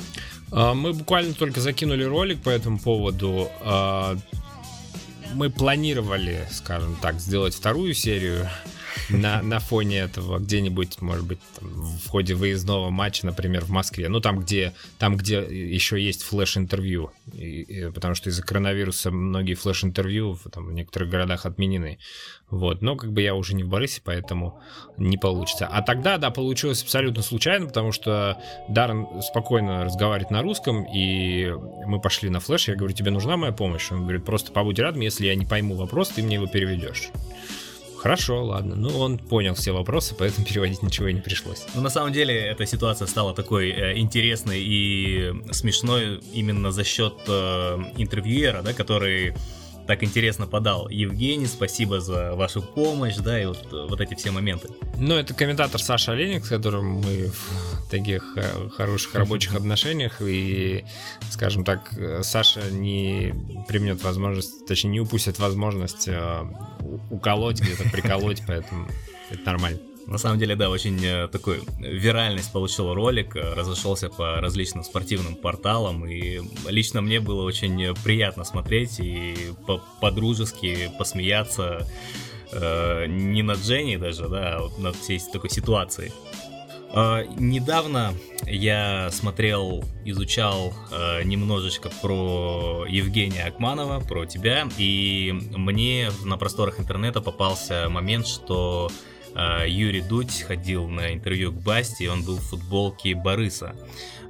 [0.55, 3.49] Мы буквально только закинули ролик по этому поводу
[5.35, 8.49] мы планировали, скажем так, сделать вторую серию
[9.11, 14.09] на, на фоне этого где-нибудь, может быть, там, в ходе выездного матча, например, в Москве.
[14.09, 17.11] Ну, там, где, там, где еще есть флеш-интервью.
[17.95, 21.99] потому что из-за коронавируса многие флеш-интервью там, в некоторых городах отменены.
[22.51, 24.61] Вот, но как бы я уже не в Борисе, поэтому
[24.99, 25.67] не получится.
[25.67, 28.39] А тогда, да, получилось абсолютно случайно, потому что
[28.69, 31.51] Даррен спокойно разговаривает на русском, и
[31.87, 33.91] мы пошли на флеш, я говорю, тебе нужна моя помощь?
[33.91, 37.11] Он говорит, просто побудь рядом, если я не пойму вопрос, ты мне его переведешь.
[38.03, 38.75] Хорошо, ладно.
[38.75, 41.65] Ну, он понял все вопросы, поэтому переводить ничего и не пришлось.
[41.75, 47.15] Ну, на самом деле, эта ситуация стала такой э, интересной и смешной именно за счет
[47.29, 49.35] э, интервьюера, да, который
[49.87, 50.89] так интересно подал.
[50.89, 54.69] Евгений, спасибо за вашу помощь, да, и вот, вот эти все моменты.
[54.97, 60.85] Ну, это комментатор Саша Олейник, с которым мы в таких э, хороших рабочих отношениях, и,
[61.31, 63.35] скажем так, Саша не
[63.69, 66.45] применет возможность, точнее, не упустит возможность э,
[67.11, 68.89] уколоть, где-то приколоть, поэтому
[69.31, 69.79] это нормально.
[70.07, 75.37] На самом деле, да, очень э, такой виральность получил ролик, э, разошелся по различным спортивным
[75.37, 79.53] порталам, и лично мне было очень приятно смотреть и
[80.01, 81.87] по-дружески посмеяться
[82.53, 86.13] э, не над Женей даже, да, а вот над всей такой ситуацией.
[86.95, 88.15] Э, недавно
[88.47, 97.21] я смотрел, изучал э, немножечко про Евгения Акманова, про тебя, и мне на просторах интернета
[97.21, 103.15] попался момент, что э, Юрий Дудь ходил на интервью к Басти, он был в футболке
[103.15, 103.75] Барыса.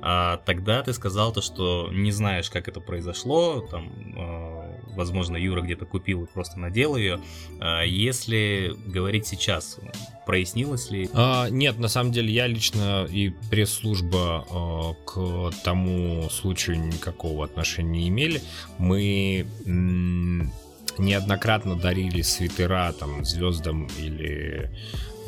[0.04, 5.62] А тогда ты сказал то, что не знаешь, как это произошло, там, э, возможно, Юра
[5.62, 7.20] где-то купил и просто надел ее.
[7.60, 9.78] А если говорить сейчас,
[10.26, 11.08] прояснилось ли?
[11.14, 17.92] А, нет, на самом деле я лично и пресс-служба а, к тому случаю никакого отношения
[17.92, 18.42] не имели.
[18.78, 19.46] Мы
[20.98, 24.70] неоднократно дарили свитера там звездам или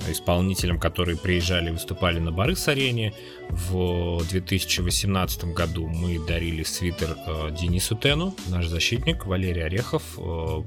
[0.09, 3.15] исполнителям, которые приезжали и выступали на Барыс-арене.
[3.49, 10.63] В 2018 году мы дарили свитер э, Денису Тену, наш защитник Валерий Орехов, э,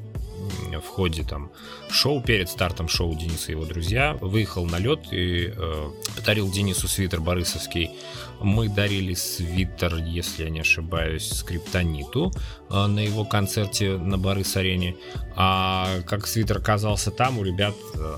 [0.82, 1.52] в ходе там
[1.90, 6.88] шоу, перед стартом шоу Дениса и его друзья, выехал на лед и э, подарил Денису
[6.88, 7.92] свитер Борисовский.
[8.40, 12.32] Мы дарили свитер, если я не ошибаюсь, скриптониту
[12.70, 14.96] э, на его концерте на Борис-арене.
[15.36, 18.18] А как свитер оказался там, у ребят э,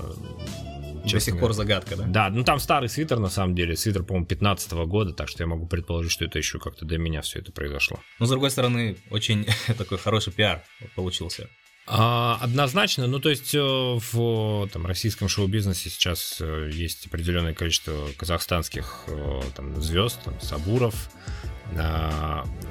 [1.04, 2.04] до сих пор загадка, да?
[2.06, 5.42] Да, ну там старый свитер, на самом деле, свитер, по-моему, 15 -го года, так что
[5.42, 7.98] я могу предположить, что это еще как-то до меня все это произошло.
[8.18, 9.46] Но, с другой стороны, очень
[9.78, 10.62] такой хороший пиар
[10.94, 11.48] получился.
[11.86, 18.08] А, однозначно, ну то есть э, в там, российском шоу-бизнесе сейчас э, есть определенное количество
[18.16, 21.10] казахстанских э, там, звезд, там, Сабуров,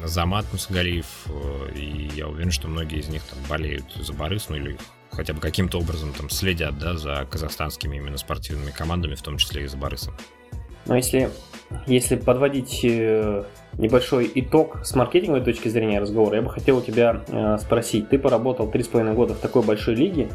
[0.03, 1.05] Замат Мусагалиев,
[1.73, 4.77] и я уверен, что многие из них там болеют за Борис, ну или
[5.09, 9.63] хотя бы каким-то образом там следят, да, за казахстанскими именно спортивными командами, в том числе
[9.63, 10.17] и за Борисом.
[10.89, 11.29] Но если,
[11.85, 13.43] если подводить э,
[13.77, 18.09] небольшой итог с маркетинговой точки зрения разговора, я бы хотел у тебя э, спросить.
[18.09, 20.29] Ты поработал 3,5 года в такой большой лиге,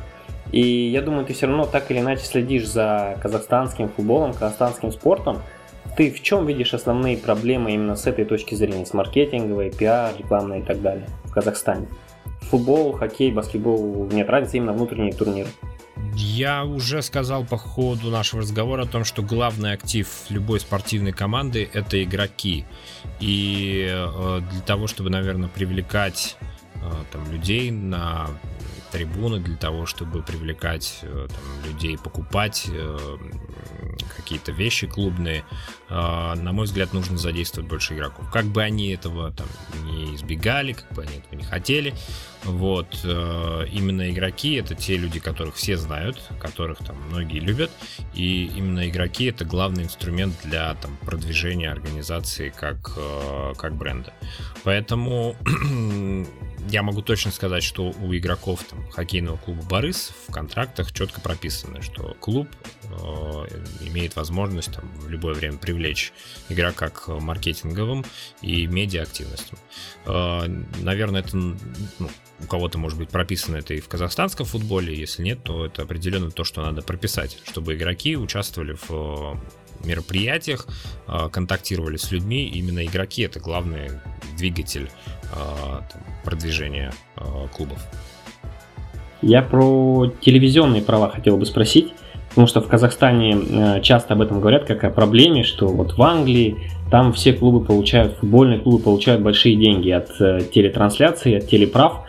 [0.53, 5.43] и я думаю, ты все равно так или иначе следишь за казахстанским футболом, казахстанским спортом.
[5.97, 10.61] Ты в чем видишь основные проблемы именно с этой точки зрения, с маркетинговой, пиар, рекламной
[10.61, 11.89] и так далее в Казахстане?
[12.43, 15.49] Футбол, хоккей, баскетбол, нет разницы, именно внутренние турниры.
[16.15, 21.69] Я уже сказал по ходу нашего разговора о том, что главный актив любой спортивной команды
[21.73, 22.65] это игроки.
[23.21, 26.37] И э, для того, чтобы, наверное, привлекать
[26.77, 28.29] э, там, людей на
[28.95, 32.71] трибуны, для того, чтобы привлекать э, там, людей, покупать
[34.17, 35.45] какие-то вещи клубные,
[35.89, 38.31] на мой взгляд, нужно задействовать больше игроков.
[38.33, 39.47] Как бы они этого там
[39.85, 41.95] не избегали, как бы они этого не хотели,
[42.45, 47.71] вот, э, именно игроки это те люди, которых все знают, которых там многие любят,
[48.13, 54.13] и именно игроки это главный инструмент для там продвижения организации как, э, как бренда.
[54.63, 55.37] Поэтому
[56.69, 61.83] я могу точно сказать, что у игроков там, хоккейного клуба Борис в контрактах четко прописано,
[61.83, 62.49] что клуб
[62.85, 62.89] э,
[63.87, 66.13] имеет возможность там, в любое время привлечь
[66.49, 68.05] игрока к маркетинговым
[68.43, 69.59] и медиа-активностям.
[70.07, 70.47] Э,
[70.81, 72.11] наверное, это ну,
[72.41, 76.31] у кого-то, может быть, прописано это и в казахстанском футболе, если нет, то это определенно
[76.31, 80.67] то, что надо прописать, чтобы игроки участвовали в э, мероприятиях,
[81.07, 82.47] э, контактировали с людьми.
[82.49, 83.91] Именно игроки это главный
[84.37, 84.91] двигатель
[85.35, 86.93] э, продвижения
[87.57, 87.79] клубов.
[89.21, 91.93] Я про телевизионные права хотел бы спросить,
[92.31, 96.57] потому что в Казахстане часто об этом говорят как о проблеме, что вот в Англии
[96.91, 100.09] там все клубы получают, футбольные клубы получают большие деньги от
[100.51, 102.07] телетрансляции, от телеправ,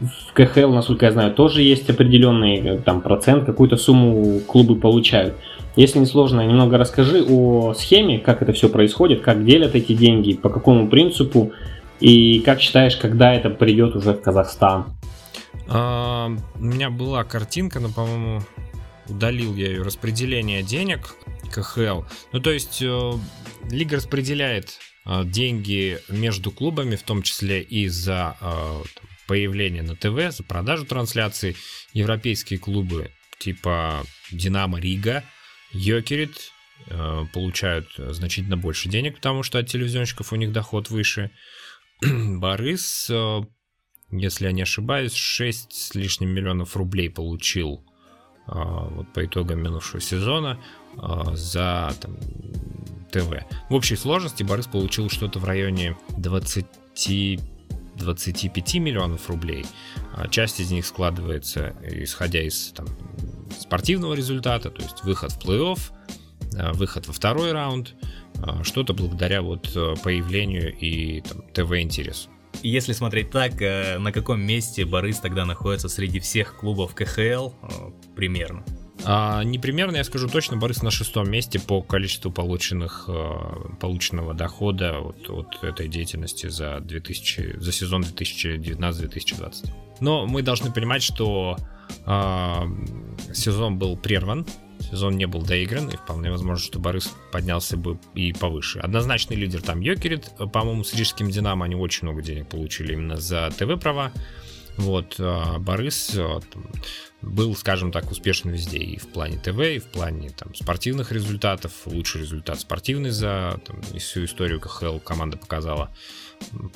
[0.00, 5.34] в КХЛ, насколько я знаю, тоже есть определенный э, там, процент, какую-то сумму клубы получают.
[5.76, 10.34] Если не сложно, немного расскажи о схеме, как это все происходит, как делят эти деньги,
[10.34, 11.52] по какому принципу,
[12.00, 14.96] и как считаешь, когда это придет уже в Казахстан?
[15.68, 18.42] А, у меня была картинка, но, по-моему,
[19.08, 21.14] удалил я ее, распределение денег
[21.52, 22.02] КХЛ.
[22.32, 23.12] Ну, то есть, э,
[23.70, 28.36] лига распределяет э, деньги между клубами, в том числе и за
[29.26, 31.54] появление на ТВ, за продажу трансляций.
[31.92, 35.24] Европейские клубы типа Динамо Рига,
[35.72, 36.52] Йокерит
[36.86, 41.30] э, получают значительно больше денег, потому что от телевизионщиков у них доход выше.
[42.02, 43.40] Борис, э,
[44.10, 47.84] если я не ошибаюсь, 6 с лишним миллионов рублей получил
[48.46, 50.58] э, вот по итогам минувшего сезона
[51.34, 52.16] за там,
[53.12, 53.44] ТВ.
[53.68, 56.66] В общей сложности Борис получил что-то в районе 20
[57.96, 59.66] 25 миллионов рублей.
[60.14, 62.86] А часть из них складывается, исходя из там,
[63.58, 65.78] спортивного результата, то есть выход в плей-офф,
[66.74, 67.94] выход во второй раунд,
[68.62, 72.28] что-то благодаря вот э, появлению и там, ТВ-интересу.
[72.62, 77.52] Если смотреть так, э, на каком месте Борис тогда находится среди всех клубов КХЛ э,
[78.16, 78.64] примерно?
[79.04, 84.98] А, непримерно, я скажу точно, Борис на шестом месте по количеству полученных, э, полученного дохода
[84.98, 89.72] от, от этой деятельности за, 2000, за сезон 2019-2020.
[90.00, 91.56] Но мы должны понимать, что
[92.06, 94.46] э, сезон был прерван
[94.90, 98.78] сезон не был доигран, и вполне возможно, что Борис поднялся бы и повыше.
[98.78, 103.50] Однозначный лидер там Йокерит, по-моему, с Рижским Динамо они очень много денег получили именно за
[103.50, 104.12] ТВ-права.
[104.76, 106.40] Вот, а Борис а,
[107.22, 111.72] был, скажем так, успешен везде и в плане ТВ, и в плане там, спортивных результатов.
[111.86, 115.90] Лучший результат спортивный за там, всю историю КХЛ команда показала.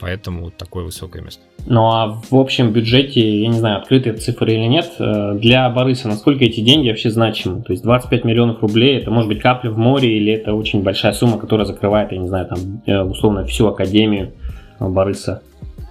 [0.00, 1.42] Поэтому такое высокое место.
[1.66, 6.08] Ну а в общем бюджете, я не знаю, открытые цифры или нет, э, для Бориса
[6.08, 7.62] насколько эти деньги вообще значимы?
[7.62, 11.12] То есть 25 миллионов рублей, это может быть капля в море или это очень большая
[11.12, 14.32] сумма, которая закрывает, я не знаю, там э, условно всю академию
[14.80, 15.42] Бориса,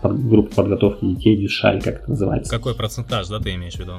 [0.03, 2.51] группу подготовки детей, дюшаль, как это называется?
[2.51, 3.93] Какой процентаж, да, ты имеешь в виду?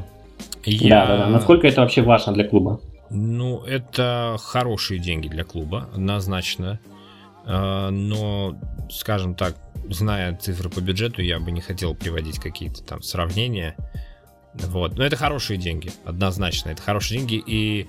[0.65, 0.89] Я...
[0.89, 1.29] Да, да, да.
[1.29, 2.81] Насколько это вообще важно для клуба?
[3.11, 6.81] Ну, это хорошие деньги для клуба, однозначно.
[7.45, 8.57] А, но,
[8.91, 9.57] скажем так,
[9.89, 13.77] зная цифры по бюджету, я бы не хотел приводить какие-то там сравнения.
[14.55, 14.97] Вот.
[14.97, 16.71] Но это хорошие деньги, однозначно.
[16.71, 17.43] Это хорошие деньги.
[17.47, 17.89] И,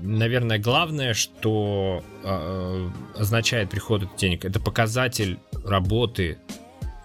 [0.00, 6.38] наверное, главное, что э, означает приход этих денег, это показатель работы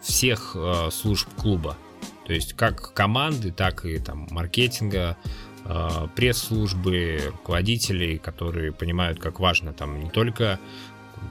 [0.02, 1.78] всех э, служб клуба.
[2.26, 5.18] То есть как команды, так и там маркетинга,
[5.66, 10.60] э, пресс-службы, руководителей, которые понимают, как важно там не только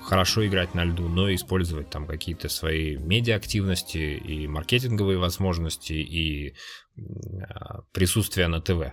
[0.03, 6.55] хорошо играть на льду, но и использовать там какие-то свои медиа-активности и маркетинговые возможности и
[6.97, 8.93] а, присутствие на ТВ.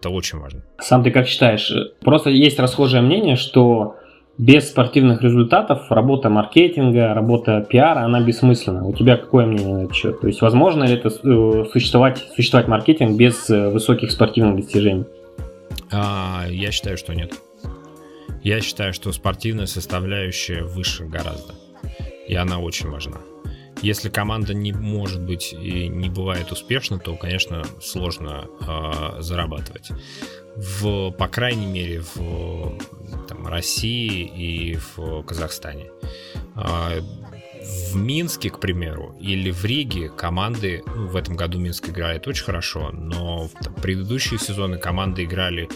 [0.00, 0.64] Это очень важно.
[0.80, 1.72] Сам ты как считаешь?
[2.00, 3.96] Просто есть расхожее мнение, что
[4.38, 8.84] без спортивных результатов работа маркетинга, работа пиара, она бессмысленна.
[8.84, 10.20] У тебя какое мнение на этот счет?
[10.20, 15.04] То есть возможно ли это э, существовать, существовать маркетинг без э, высоких спортивных достижений?
[15.92, 17.32] А, я считаю, что нет.
[18.42, 21.54] Я считаю, что спортивная составляющая выше гораздо.
[22.26, 23.18] И она очень важна.
[23.82, 29.90] Если команда не может быть и не бывает успешна, то, конечно, сложно э, зарабатывать.
[30.56, 32.78] В, по крайней мере, в
[33.28, 35.90] там, России и в Казахстане.
[36.56, 37.00] Э,
[37.90, 42.44] в Минске, к примеру, или в Риге команды, ну, в этом году Минск играет очень
[42.44, 45.68] хорошо, но в там, предыдущие сезоны команды играли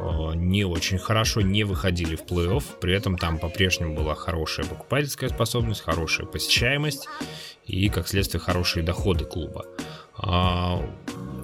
[0.00, 2.64] Э, не очень хорошо, не выходили в плей-офф.
[2.80, 7.06] При этом там по-прежнему была хорошая покупательская способность, хорошая посещаемость
[7.66, 9.66] и, как следствие, хорошие доходы клуба.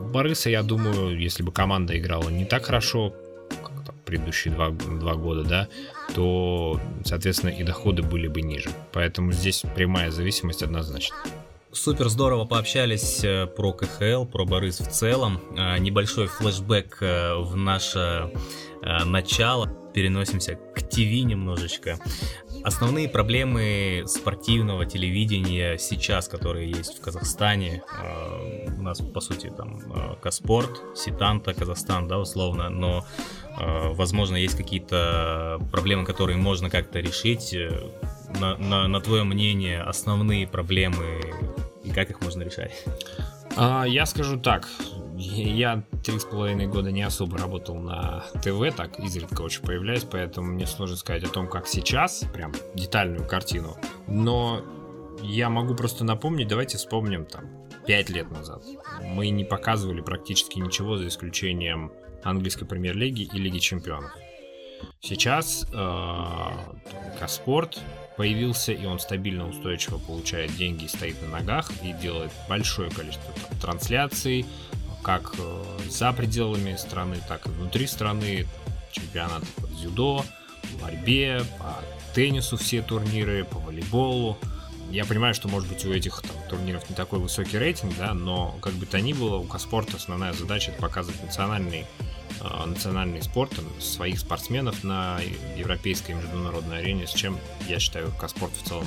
[0.07, 3.13] А Бориса, я думаю, если бы команда играла не так хорошо,
[3.51, 5.69] как там, предыдущие два, два года, да,
[6.15, 8.71] то, соответственно, и доходы были бы ниже.
[8.93, 11.17] Поэтому здесь прямая зависимость однозначно.
[11.73, 15.41] Супер здорово пообщались э, про КХЛ, про Борис в целом.
[15.59, 18.31] Э, небольшой флешбэк э, в наше
[19.05, 19.67] начало.
[19.93, 21.99] Переносимся к ТВ немножечко.
[22.67, 27.85] Основные проблемы спортивного телевидения сейчас, которые есть в Казахстане,
[28.77, 29.81] у нас по сути там
[30.21, 33.05] Каспорт, Ситанта, Казахстан, да, условно, но
[33.95, 37.57] возможно есть какие-то проблемы, которые можно как-то решить.
[38.41, 41.21] На, на, на твое мнение, основные проблемы
[41.85, 42.85] и как их можно решать?
[43.57, 44.69] А, я скажу так.
[45.19, 50.53] Я три с половиной года не особо работал на ТВ, так изредка очень появляюсь, поэтому
[50.53, 53.77] мне сложно сказать о том, как сейчас, прям детальную картину.
[54.07, 54.63] Но
[55.23, 57.45] я могу просто напомнить, давайте вспомним там
[57.87, 58.63] пять лет назад.
[59.03, 61.93] Мы не показывали практически ничего за исключением
[62.23, 64.13] английской премьер-лиги и Лиги чемпионов.
[65.01, 66.51] Сейчас э,
[67.19, 67.81] Каспорт
[68.17, 73.59] появился, и он стабильно, устойчиво получает деньги, стоит на ногах и делает большое количество там,
[73.59, 74.45] трансляций,
[75.07, 78.47] как э, за пределами страны, так и внутри страны,
[78.91, 80.25] чемпионаты по дзюдо,
[80.63, 81.77] по борьбе, по
[82.13, 84.37] теннису все турниры, по волейболу.
[84.91, 88.59] Я понимаю, что, может быть, у этих там, турниров не такой высокий рейтинг, да, но
[88.61, 91.87] как бы то ни было, у Каспорта основная задача это показывать национальный
[92.41, 95.21] Э, национальный спорт, своих спортсменов на
[95.57, 98.87] европейской международной арене, с чем, я считаю, Каспорт в целом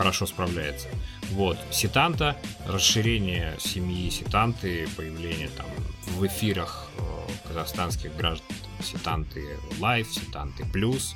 [0.00, 0.88] хорошо справляется.
[1.32, 2.34] Вот, Ситанта,
[2.66, 5.66] расширение семьи Ситанты, появление там
[6.06, 11.14] в эфирах э, казахстанских граждан Ситанты Лайв, Ситанты Плюс,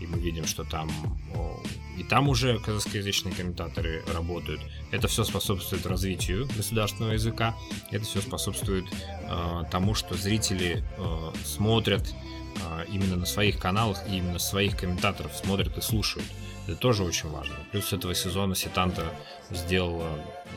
[0.00, 0.88] и мы видим, что там
[1.98, 4.60] и там уже казахскоязычные комментаторы работают.
[4.92, 7.56] Это все способствует развитию государственного языка.
[7.90, 8.84] Это все способствует
[9.24, 15.34] э, тому, что зрители э, смотрят э, именно на своих каналах и именно своих комментаторов
[15.34, 16.26] смотрят и слушают.
[16.66, 17.54] Это тоже очень важно.
[17.72, 19.04] Плюс этого сезона Ситанта
[19.50, 20.08] сделала,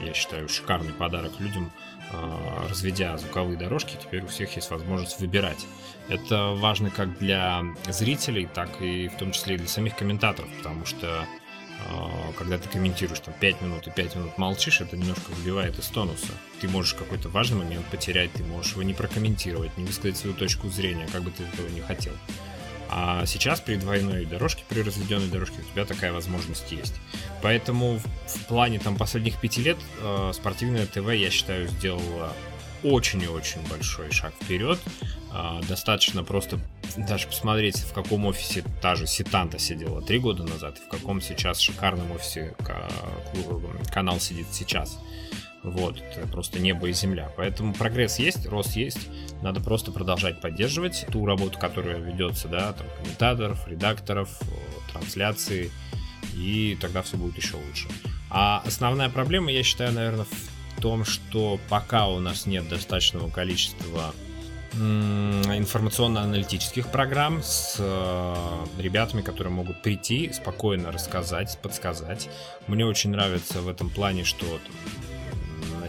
[0.03, 1.71] я считаю, шикарный подарок людям,
[2.11, 3.97] э, разведя звуковые дорожки.
[4.01, 5.65] Теперь у всех есть возможность выбирать.
[6.09, 10.85] Это важно как для зрителей, так и в том числе и для самих комментаторов, потому
[10.85, 11.25] что
[11.89, 15.87] а, когда ты комментируешь там 5 минут и 5 минут молчишь, это немножко выбивает из
[15.87, 16.31] тонуса.
[16.61, 20.69] Ты можешь какой-то важный момент потерять, ты можешь его не прокомментировать, не высказать свою точку
[20.69, 22.13] зрения, как бы ты этого не хотел.
[22.95, 26.93] А сейчас при двойной дорожке, при разведенной дорожке у тебя такая возможность есть.
[27.41, 32.31] Поэтому в плане там последних пяти лет э, спортивное ТВ, я считаю, сделало
[32.83, 34.77] очень и очень большой шаг вперед.
[35.31, 36.59] Э, достаточно просто
[36.95, 41.19] даже посмотреть, в каком офисе та же Ситанта сидела три года назад, и в каком
[41.19, 42.53] сейчас шикарном офисе
[43.91, 44.99] канал сидит сейчас.
[45.63, 47.31] Вот, это просто небо и земля.
[47.37, 48.99] Поэтому прогресс есть, рост есть.
[49.41, 54.29] Надо просто продолжать поддерживать ту работу, которая ведется, да, там, комментаторов, редакторов,
[54.91, 55.71] трансляции,
[56.35, 57.87] и тогда все будет еще лучше.
[58.29, 64.13] А основная проблема, я считаю, наверное, в том, что пока у нас нет достаточного количества
[64.75, 72.27] информационно-аналитических программ с э, ребятами, которые могут прийти, спокойно рассказать, подсказать.
[72.65, 74.59] Мне очень нравится в этом плане, что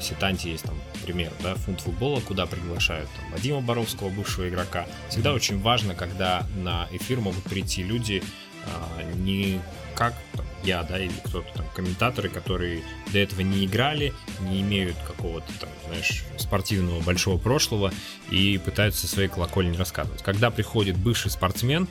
[0.05, 4.87] на Ситанте есть там, пример, да, фунт футбола, куда приглашают там, Вадима Боровского, бывшего игрока.
[5.09, 5.35] Всегда mm-hmm.
[5.35, 8.23] очень важно, когда на эфир могут прийти люди
[8.67, 9.61] а, не
[9.95, 12.83] как там, я, да, или кто-то там, комментаторы, которые
[13.13, 17.93] до этого не играли, не имеют какого-то там, знаешь, спортивного большого прошлого
[18.31, 20.23] и пытаются своей колокольни рассказывать.
[20.23, 21.89] Когда приходит бывший спортсмен,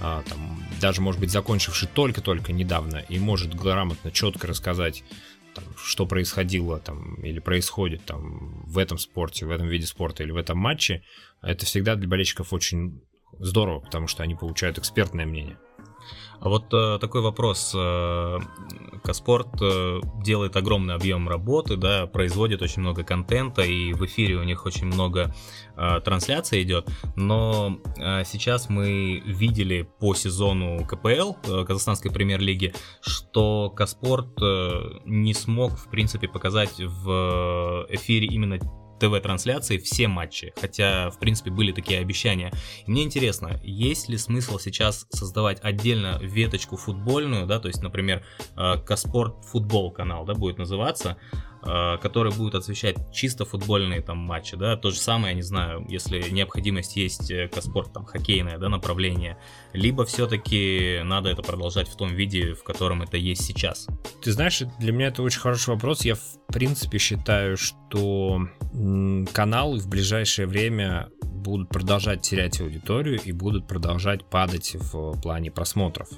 [0.00, 5.04] а, там, даже, может быть, закончивший только-только недавно и может грамотно, четко рассказать
[5.54, 10.30] там, что происходило там или происходит там в этом спорте, в этом виде спорта или
[10.30, 11.02] в этом матче,
[11.42, 13.02] это всегда для болельщиков очень
[13.38, 15.58] здорово, потому что они получают экспертное мнение.
[16.44, 17.72] А вот э, такой вопрос.
[17.74, 18.38] Э,
[19.02, 24.42] Каспорт э, делает огромный объем работы, да, производит очень много контента, и в эфире у
[24.42, 25.34] них очень много
[25.74, 26.86] э, трансляций идет.
[27.16, 35.32] Но э, сейчас мы видели по сезону КПЛ, э, Казахстанской премьер-лиги, что Каспорт э, не
[35.32, 38.58] смог, в принципе, показать в эфире именно
[39.04, 42.52] ТВ-трансляции все матчи, хотя, в принципе, были такие обещания.
[42.86, 48.24] Мне интересно, есть ли смысл сейчас создавать отдельно веточку футбольную, да, то есть, например,
[48.56, 51.16] э, Каспорт футбол канал, да, будет называться,
[52.02, 56.30] который будет освещать чисто футбольные там матчи, да, то же самое, я не знаю, если
[56.30, 59.38] необходимость есть э, Каспорт, там, хоккейное, да, направление,
[59.72, 63.86] либо все-таки надо это продолжать в том виде, в котором это есть сейчас?
[64.22, 68.46] Ты знаешь, для меня это очень хороший вопрос, я в принципе считаю, что
[69.32, 71.10] каналы в ближайшее время
[71.44, 76.08] будут продолжать терять аудиторию и будут продолжать падать в плане просмотров.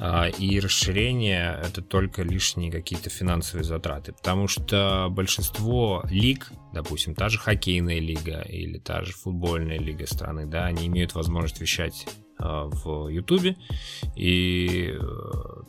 [0.00, 7.28] А, и расширение это только лишние какие-то финансовые затраты, потому что большинство лиг, допустим, та
[7.28, 12.06] же хоккейная лига или та же футбольная лига страны, да, они имеют возможность вещать
[12.38, 13.56] а, в Ютубе
[14.14, 14.98] и э,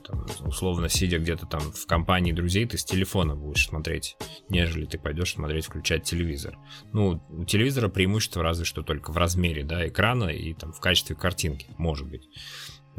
[0.03, 4.15] там, условно сидя где-то там в компании друзей ты с телефона будешь смотреть,
[4.49, 6.59] нежели ты пойдешь смотреть, включать телевизор.
[6.93, 11.15] Ну, у телевизора преимущество разве что только в размере, да, экрана и там в качестве
[11.15, 12.29] картинки, может быть.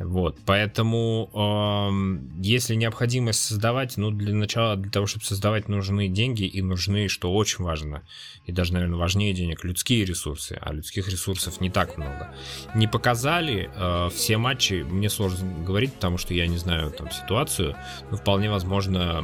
[0.02, 6.44] Вот, поэтому, э, если необходимость создавать, ну, для начала, для того, чтобы создавать, нужны деньги
[6.44, 8.02] и нужны, что очень важно,
[8.46, 12.34] и даже, наверное, важнее денег, людские ресурсы, а людских ресурсов не так много.
[12.74, 17.76] Не показали э, все матчи, мне сложно говорить, потому что я не знаю там ситуацию,
[18.10, 19.22] но вполне возможно,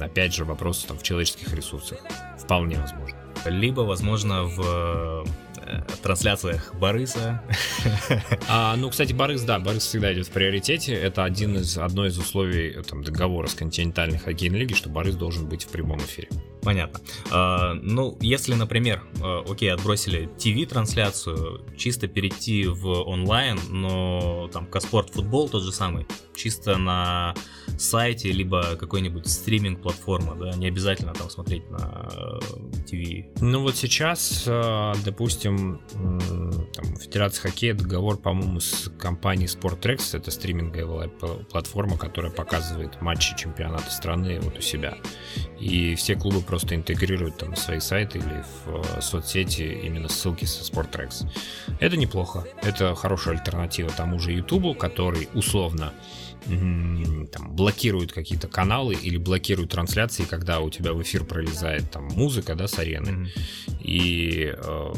[0.00, 1.98] опять же, вопрос там в человеческих ресурсах,
[2.36, 3.16] вполне возможно.
[3.46, 5.24] Либо, возможно, в
[6.02, 7.42] трансляциях Борыса.
[8.48, 10.94] А, ну, кстати, Борис, да, Борис всегда идет в приоритете.
[10.94, 15.48] Это один из, одно из условий там, договора с континентальной хоккейной лиги, что Борис должен
[15.48, 16.28] быть в прямом эфире.
[16.62, 17.00] Понятно.
[17.30, 25.10] А, ну, если, например, а, окей, отбросили ТВ-трансляцию, чисто перейти в онлайн, но там Каспорт
[25.10, 26.06] Футбол тот же самый,
[26.36, 27.34] чисто на
[27.78, 32.08] сайте, либо какой-нибудь стриминг-платформа, да, не обязательно там смотреть на
[32.86, 33.40] ТВ.
[33.40, 35.80] Ну вот сейчас, а, допустим,
[36.74, 43.90] там, Федерация хоккея договор, по-моему, с компанией SportTrex, это стриминговая платформа, которая показывает матчи чемпионата
[43.90, 44.96] страны вот у себя.
[45.58, 50.62] И все клубы просто интегрируют там свои сайты или в э, соцсети именно ссылки со
[50.62, 51.26] SportTrex.
[51.80, 52.44] Это неплохо.
[52.62, 55.92] Это хорошая альтернатива тому же YouTube, который условно
[56.46, 62.54] там, блокирует какие-то каналы или блокирует трансляции, когда у тебя в эфир пролезает там музыка,
[62.54, 63.08] да, с арены.
[63.08, 63.82] Mm-hmm.
[63.82, 64.92] И э,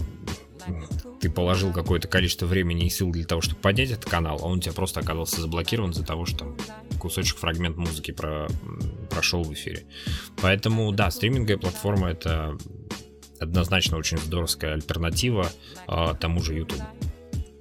[1.21, 4.59] ты положил какое-то количество времени и сил для того, чтобы поднять этот канал, а он
[4.59, 6.57] у тебя просто оказался заблокирован из-за того, что там
[6.99, 8.49] кусочек, фрагмент музыки про,
[9.11, 9.85] прошел в эфире.
[10.41, 12.57] Поэтому, да, стриминговая платформа это
[13.39, 15.51] однозначно очень здоровская альтернатива
[15.87, 16.83] а, тому же YouTube.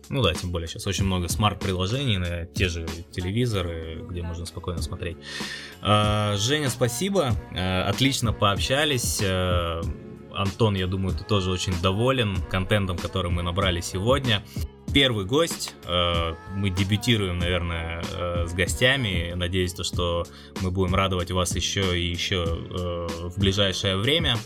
[0.10, 4.82] Ну да, тем более сейчас очень много смарт-приложений на те же телевизоры, где можно спокойно
[4.82, 5.18] смотреть.
[5.82, 7.32] А, Женя, спасибо.
[7.56, 9.20] А, отлично пообщались.
[9.24, 9.82] А,
[10.34, 14.44] Антон, я думаю, ты тоже очень доволен контентом, который мы набрали сегодня
[14.96, 15.76] первый гость.
[15.84, 19.34] Э, мы дебютируем, наверное, э, с гостями.
[19.36, 20.26] Надеюсь, то, что
[20.62, 24.38] мы будем радовать вас еще и еще э, в ближайшее время.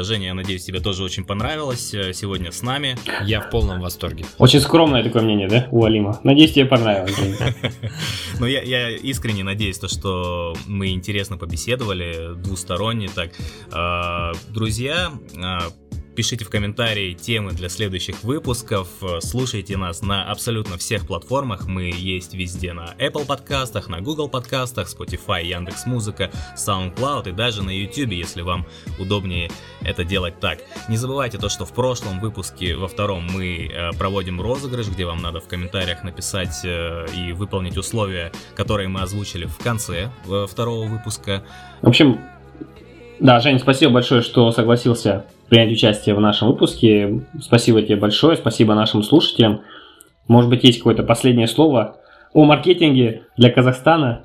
[0.00, 2.98] Женя, я надеюсь, тебе тоже очень понравилось сегодня с нами.
[3.22, 4.24] Я в полном восторге.
[4.38, 6.18] Очень скромное такое мнение, да, у Алима?
[6.24, 7.14] Надеюсь, тебе понравилось.
[8.40, 13.32] Ну, я, я искренне надеюсь, то, что мы интересно побеседовали, двусторонне так.
[14.52, 15.10] Друзья,
[16.18, 18.88] Пишите в комментарии темы для следующих выпусков.
[19.20, 21.68] Слушайте нас на абсолютно всех платформах.
[21.68, 27.62] Мы есть везде на Apple подкастах, на Google подкастах, Spotify, Яндекс Музыка, SoundCloud и даже
[27.62, 28.66] на YouTube, если вам
[28.98, 29.48] удобнее
[29.80, 30.58] это делать так.
[30.88, 35.22] Не забывайте то, что в прошлом выпуске, во втором, мы э, проводим розыгрыш, где вам
[35.22, 40.88] надо в комментариях написать э, и выполнить условия, которые мы озвучили в конце э, второго
[40.88, 41.44] выпуска.
[41.80, 42.20] В общем,
[43.20, 47.22] да, Жень, спасибо большое, что согласился принять участие в нашем выпуске.
[47.40, 49.62] Спасибо тебе большое, спасибо нашим слушателям.
[50.26, 51.96] Может быть, есть какое-то последнее слово
[52.32, 54.24] о маркетинге для Казахстана?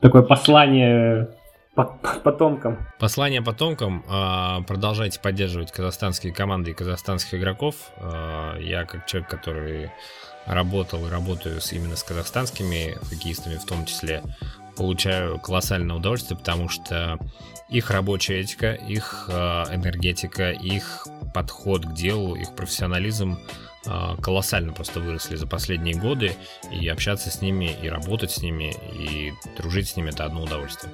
[0.00, 1.28] Такое послание
[1.74, 2.78] потомкам.
[2.98, 4.02] Послание потомкам.
[4.08, 7.74] А, продолжайте поддерживать казахстанские команды и казахстанских игроков.
[7.98, 9.90] А, я как человек, который
[10.46, 14.22] работал и работаю с, именно с казахстанскими хоккеистами в том числе,
[14.76, 17.18] получаю колоссальное удовольствие, потому что
[17.68, 19.34] их рабочая этика, их э,
[19.74, 23.38] энергетика, их подход к делу, их профессионализм
[23.86, 23.90] э,
[24.22, 26.36] колоссально просто выросли за последние годы,
[26.70, 30.92] и общаться с ними, и работать с ними, и дружить с ними– это одно удовольствие.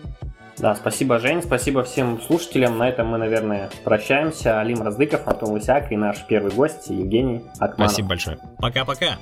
[0.58, 2.78] Да, спасибо, Жень, спасибо всем слушателям.
[2.78, 4.60] На этом мы, наверное, прощаемся.
[4.60, 7.90] Алим Раздыков, Антон Лысяк и наш первый гость Евгений Акманов.
[7.90, 8.38] Спасибо большое.
[8.58, 9.18] Пока-пока.